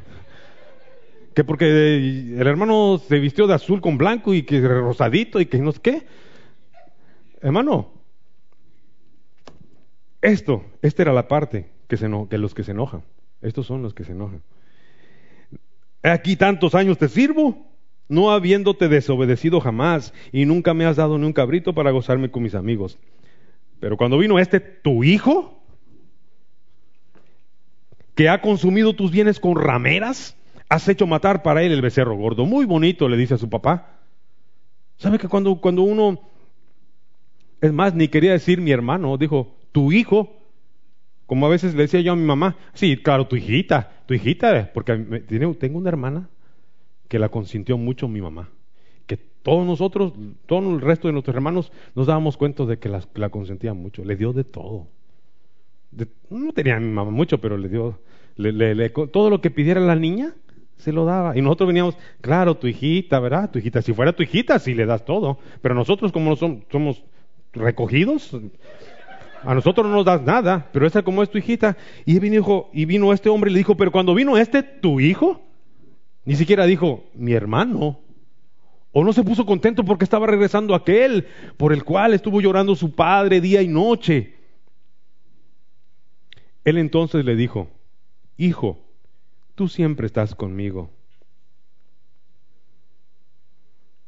[1.35, 5.59] que porque el hermano se vistió de azul con blanco y que rosadito y que
[5.59, 6.03] no sé qué.
[7.41, 7.93] Hermano,
[10.21, 13.03] esto, esta era la parte que, se los que se enojan.
[13.43, 14.43] Estos son los que se enojan.
[16.03, 17.71] Aquí tantos años te sirvo
[18.11, 22.43] no habiéndote desobedecido jamás, y nunca me has dado ni un cabrito para gozarme con
[22.43, 22.99] mis amigos.
[23.79, 25.63] Pero cuando vino este, tu hijo,
[28.17, 30.37] que ha consumido tus bienes con rameras,
[30.69, 32.47] has hecho matar para él el becerro gordo.
[32.47, 34.01] Muy bonito, le dice a su papá.
[34.97, 36.21] ¿Sabe que cuando, cuando uno,
[37.61, 40.31] es más, ni quería decir mi hermano, dijo, tu hijo,
[41.27, 44.71] como a veces le decía yo a mi mamá, sí, claro, tu hijita, tu hijita,
[44.73, 44.97] porque
[45.59, 46.29] tengo una hermana
[47.09, 48.49] que la consintió mucho mi mamá.
[49.07, 50.13] Que todos nosotros,
[50.47, 54.05] todo el resto de nuestros hermanos, nos dábamos cuenta de que la, la consentía mucho.
[54.05, 54.87] Le dio de todo.
[56.31, 57.99] no tenía mi mamá mucho, pero le dio
[58.37, 60.35] le, todo lo que pidiera la niña,
[60.77, 61.37] se lo daba.
[61.37, 63.51] Y nosotros veníamos, claro, tu hijita, ¿verdad?
[63.51, 65.39] Tu hijita, si fuera tu hijita, sí le das todo.
[65.61, 67.05] Pero nosotros, como somos, somos
[67.53, 68.37] recogidos,
[69.43, 71.77] a nosotros no nos das nada, pero esa como es tu hijita.
[72.05, 75.41] Y vino, y vino este hombre y le dijo, pero cuando vino este, tu hijo,
[76.25, 78.01] ni siquiera dijo, mi hermano.
[78.93, 82.93] O no se puso contento porque estaba regresando aquel por el cual estuvo llorando su
[82.95, 84.35] padre día y noche.
[86.65, 87.69] Él entonces le dijo,
[88.37, 88.79] Hijo,
[89.55, 90.91] tú siempre estás conmigo.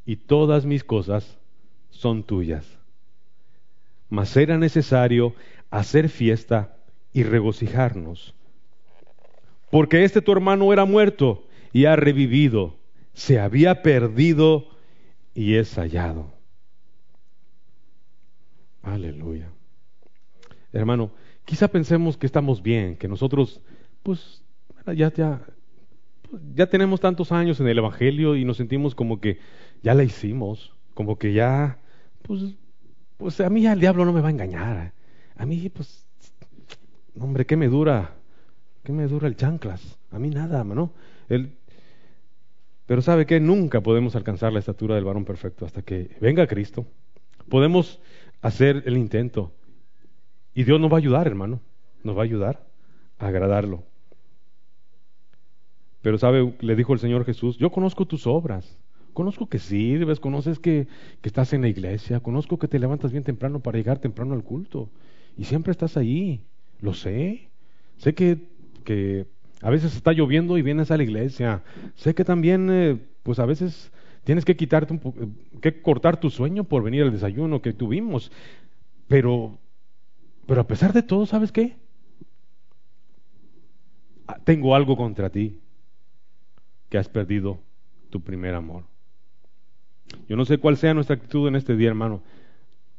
[0.07, 1.39] Y todas mis cosas
[1.91, 2.82] son tuyas.
[4.13, 5.35] Mas era necesario
[5.71, 6.77] hacer fiesta
[7.15, 8.35] y regocijarnos.
[9.71, 12.77] Porque este tu hermano era muerto y ha revivido,
[13.15, 14.69] se había perdido
[15.35, 16.31] y es hallado.
[18.83, 19.49] Aleluya.
[20.75, 21.13] Hermano,
[21.47, 23.63] quizá pensemos que estamos bien, que nosotros,
[24.03, 24.45] pues,
[24.95, 25.41] ya, ya,
[26.55, 29.39] ya tenemos tantos años en el Evangelio y nos sentimos como que
[29.83, 31.79] ya la hicimos, como que ya,
[32.21, 32.57] pues,
[33.23, 34.93] pues a mí el diablo no me va a engañar.
[35.37, 36.07] A mí, pues,
[37.19, 38.17] hombre, ¿qué me dura?
[38.83, 39.99] ¿Qué me dura el chanclas?
[40.11, 40.93] A mí nada, ¿no?
[41.29, 41.57] El,
[42.87, 43.41] pero ¿sabe qué?
[43.41, 46.87] Nunca podemos alcanzar la estatura del varón perfecto hasta que venga Cristo.
[47.49, 48.01] Podemos
[48.43, 49.53] hacer el intento.
[50.55, 51.61] Y Dios nos va a ayudar, hermano.
[52.03, 52.67] Nos va a ayudar
[53.19, 53.85] a agradarlo.
[56.03, 58.77] Pero sabe, le dijo el Señor Jesús, yo conozco tus obras.
[59.13, 60.87] Conozco que sirves, conoces que,
[61.21, 64.43] que, estás en la iglesia, conozco que te levantas bien temprano para llegar temprano al
[64.43, 64.89] culto.
[65.37, 66.45] Y siempre estás ahí.
[66.81, 67.49] Lo sé.
[67.99, 68.39] Sé que,
[68.85, 69.27] que
[69.61, 71.63] a veces está lloviendo y vienes a la iglesia.
[71.95, 73.93] Sé que también, eh, pues a veces
[74.25, 78.33] tienes que quitarte un que cortar tu sueño por venir al desayuno que tuvimos.
[79.09, 79.59] Pero,
[80.47, 81.77] pero a pesar de todo, ¿sabes qué?
[84.27, 85.61] Ah, tengo algo contra ti,
[86.89, 87.61] que has perdido
[88.11, 88.92] tu primer amor.
[90.29, 92.23] Yo no sé cuál sea nuestra actitud en este día, hermano.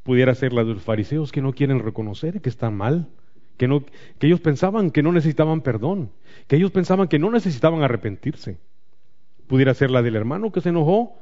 [0.03, 3.07] Pudiera ser la de los fariseos que no quieren reconocer que están mal
[3.57, 3.84] que, no,
[4.20, 6.11] que ellos pensaban que no necesitaban perdón,
[6.47, 8.57] que ellos pensaban que no necesitaban arrepentirse.
[9.47, 11.20] Pudiera ser la del hermano que se enojó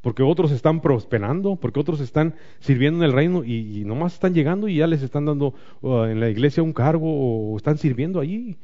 [0.00, 4.68] porque otros están prosperando, porque otros están sirviendo en el reino y, nomás están llegando
[4.68, 8.56] y ya les están dando uh, en la iglesia un cargo o están sirviendo allí.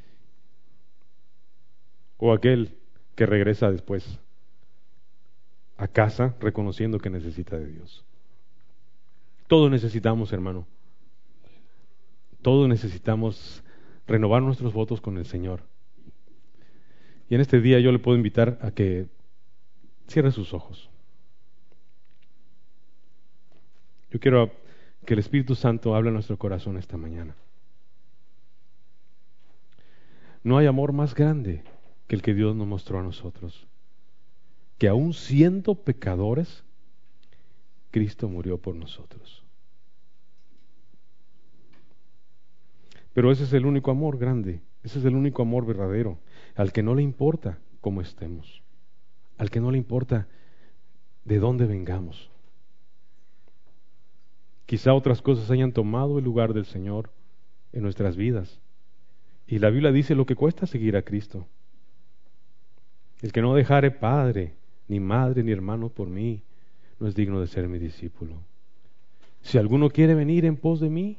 [2.16, 2.78] O aquel
[3.14, 4.18] que regresa después
[5.76, 8.04] a casa reconociendo que necesita de Dios.
[9.46, 10.66] Todos necesitamos, hermano.
[12.42, 13.62] Todos necesitamos
[14.06, 15.62] renovar nuestros votos con el Señor.
[17.28, 19.06] Y en este día yo le puedo invitar a que
[20.08, 20.88] cierre sus ojos.
[24.10, 24.52] Yo quiero
[25.04, 27.34] que el Espíritu Santo hable a nuestro corazón esta mañana.
[30.42, 31.64] No hay amor más grande
[32.06, 33.66] que el que Dios nos mostró a nosotros.
[34.78, 36.64] Que aún siendo pecadores,
[37.90, 39.44] Cristo murió por nosotros.
[43.14, 46.18] Pero ese es el único amor grande, ese es el único amor verdadero,
[46.54, 48.62] al que no le importa cómo estemos,
[49.38, 50.28] al que no le importa
[51.24, 52.30] de dónde vengamos.
[54.66, 57.10] Quizá otras cosas hayan tomado el lugar del Señor
[57.72, 58.60] en nuestras vidas.
[59.46, 61.46] Y la Biblia dice lo que cuesta seguir a Cristo.
[63.22, 64.56] El que no dejare padre,
[64.88, 66.42] ni madre, ni hermano por mí,
[66.98, 68.34] no es digno de ser mi discípulo.
[69.42, 71.18] Si alguno quiere venir en pos de mí,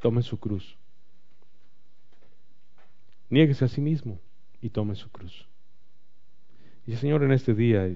[0.00, 0.76] tome su cruz.
[3.30, 4.18] Niéguese a sí mismo
[4.62, 5.46] y tome su cruz.
[6.86, 7.90] Y Señor en este día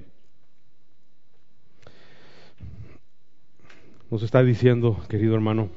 [4.11, 5.71] nos está diciendo, querido hermano,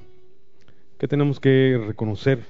[1.00, 2.44] que tenemos que reconocer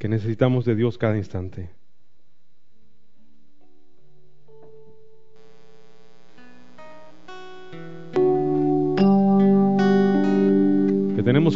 [0.00, 1.70] que necesitamos de Dios cada instante.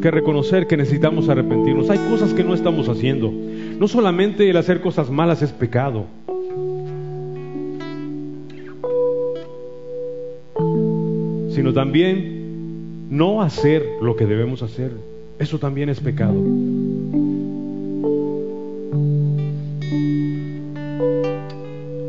[0.00, 1.90] Que reconocer que necesitamos arrepentirnos.
[1.90, 3.30] Hay cosas que no estamos haciendo.
[3.30, 6.06] No solamente el hacer cosas malas es pecado.
[11.50, 14.92] Sino también no hacer lo que debemos hacer.
[15.38, 16.34] Eso también es pecado.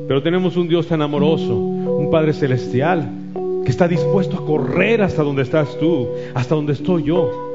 [0.07, 3.09] Pero tenemos un Dios tan amoroso, un Padre celestial,
[3.63, 7.46] que está dispuesto a correr hasta donde estás tú, hasta donde estoy yo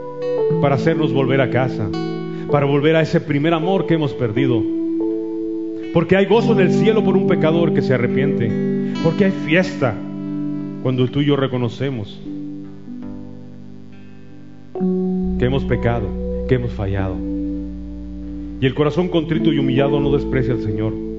[0.63, 1.91] para hacernos volver a casa,
[2.49, 4.63] para volver a ese primer amor que hemos perdido.
[5.93, 8.49] Porque hay gozo en el cielo por un pecador que se arrepiente.
[9.03, 9.93] Porque hay fiesta
[10.85, 12.17] cuando tú y yo reconocemos
[15.41, 16.07] que hemos pecado,
[16.49, 17.17] que hemos fallado.
[18.61, 21.12] Y el corazón contrito y humillado no desprecia al Señor.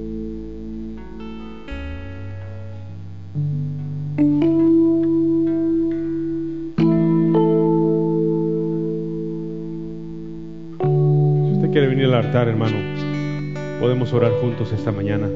[12.42, 12.78] Hermano,
[13.80, 15.28] podemos orar juntos esta mañana.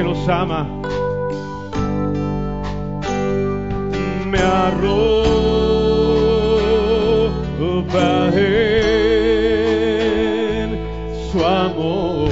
[0.00, 0.66] Que nos ama.
[4.30, 4.80] Me arropa
[8.32, 9.58] en
[11.30, 12.30] su amor.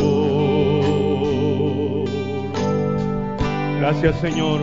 [3.81, 4.61] Gracias Señor.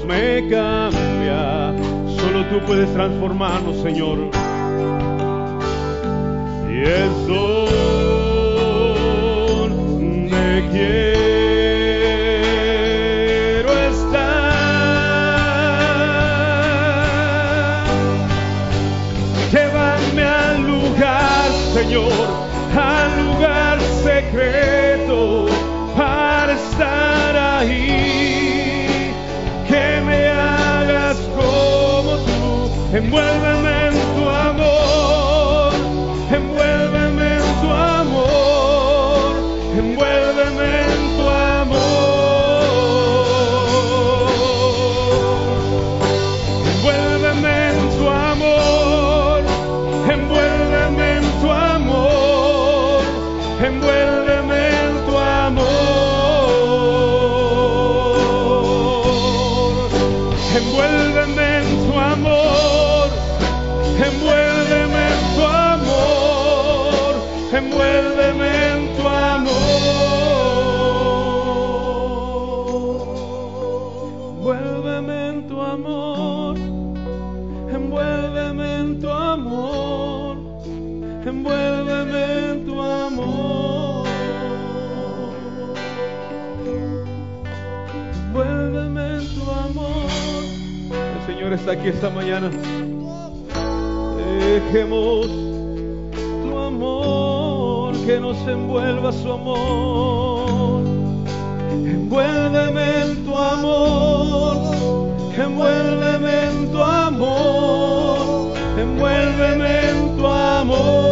[0.06, 1.74] me cambia.
[2.16, 4.47] Solo tú puedes transformarnos, Señor.
[6.88, 7.17] Y
[91.58, 92.50] está aquí esta mañana.
[94.16, 95.26] Dejemos
[96.42, 100.82] tu amor, que nos envuelva su amor.
[101.70, 104.56] Envuélveme en tu amor,
[105.36, 111.07] envuélveme en tu amor, envuélveme en tu amor.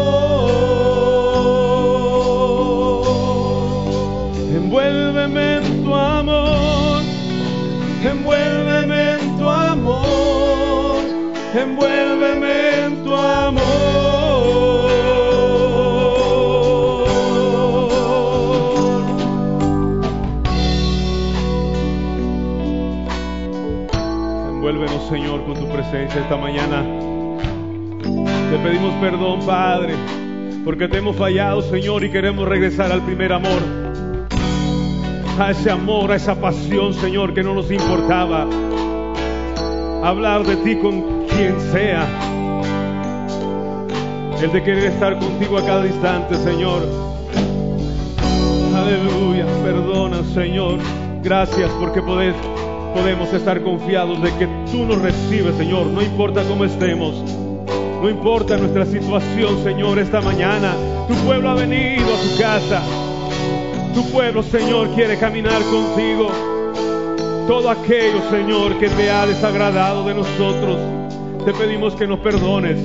[11.56, 13.64] Envuélveme en tu amor.
[24.50, 26.84] Envuélvenos, Señor, con tu presencia esta mañana.
[28.50, 29.94] Te pedimos perdón, Padre,
[30.64, 33.62] porque te hemos fallado, Señor, y queremos regresar al primer amor.
[35.38, 38.46] A ese amor, a esa pasión, Señor, que no nos importaba.
[40.02, 42.06] Hablar de ti con quien sea.
[44.42, 46.82] El de querer estar contigo a cada instante, Señor.
[48.74, 50.78] Aleluya, perdona, Señor.
[51.22, 52.34] Gracias porque podés,
[52.94, 55.86] podemos estar confiados de que tú nos recibes, Señor.
[55.86, 57.22] No importa cómo estemos.
[58.02, 60.74] No importa nuestra situación, Señor, esta mañana.
[61.08, 62.82] Tu pueblo ha venido a tu casa.
[63.94, 66.28] Tu pueblo, Señor, quiere caminar contigo.
[67.46, 70.78] Todo aquello, Señor, que te ha desagradado de nosotros,
[71.46, 72.76] te pedimos que nos perdones.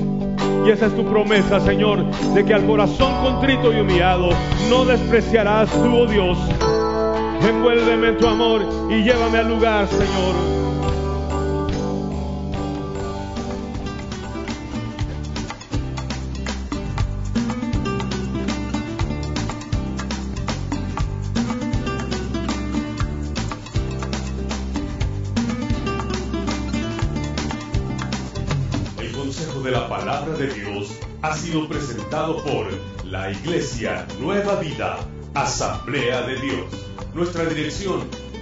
[0.63, 2.05] Y esa es tu promesa, Señor,
[2.35, 4.29] de que al corazón contrito y humillado
[4.69, 6.37] no despreciarás tú, oh Dios.
[7.49, 10.60] Envuélveme en tu amor y llévame al lugar, Señor.
[31.31, 32.67] Ha sido presentado por
[33.05, 34.99] La Iglesia Nueva Vida,
[35.33, 36.65] Asamblea de Dios.
[37.13, 38.01] Nuestra dirección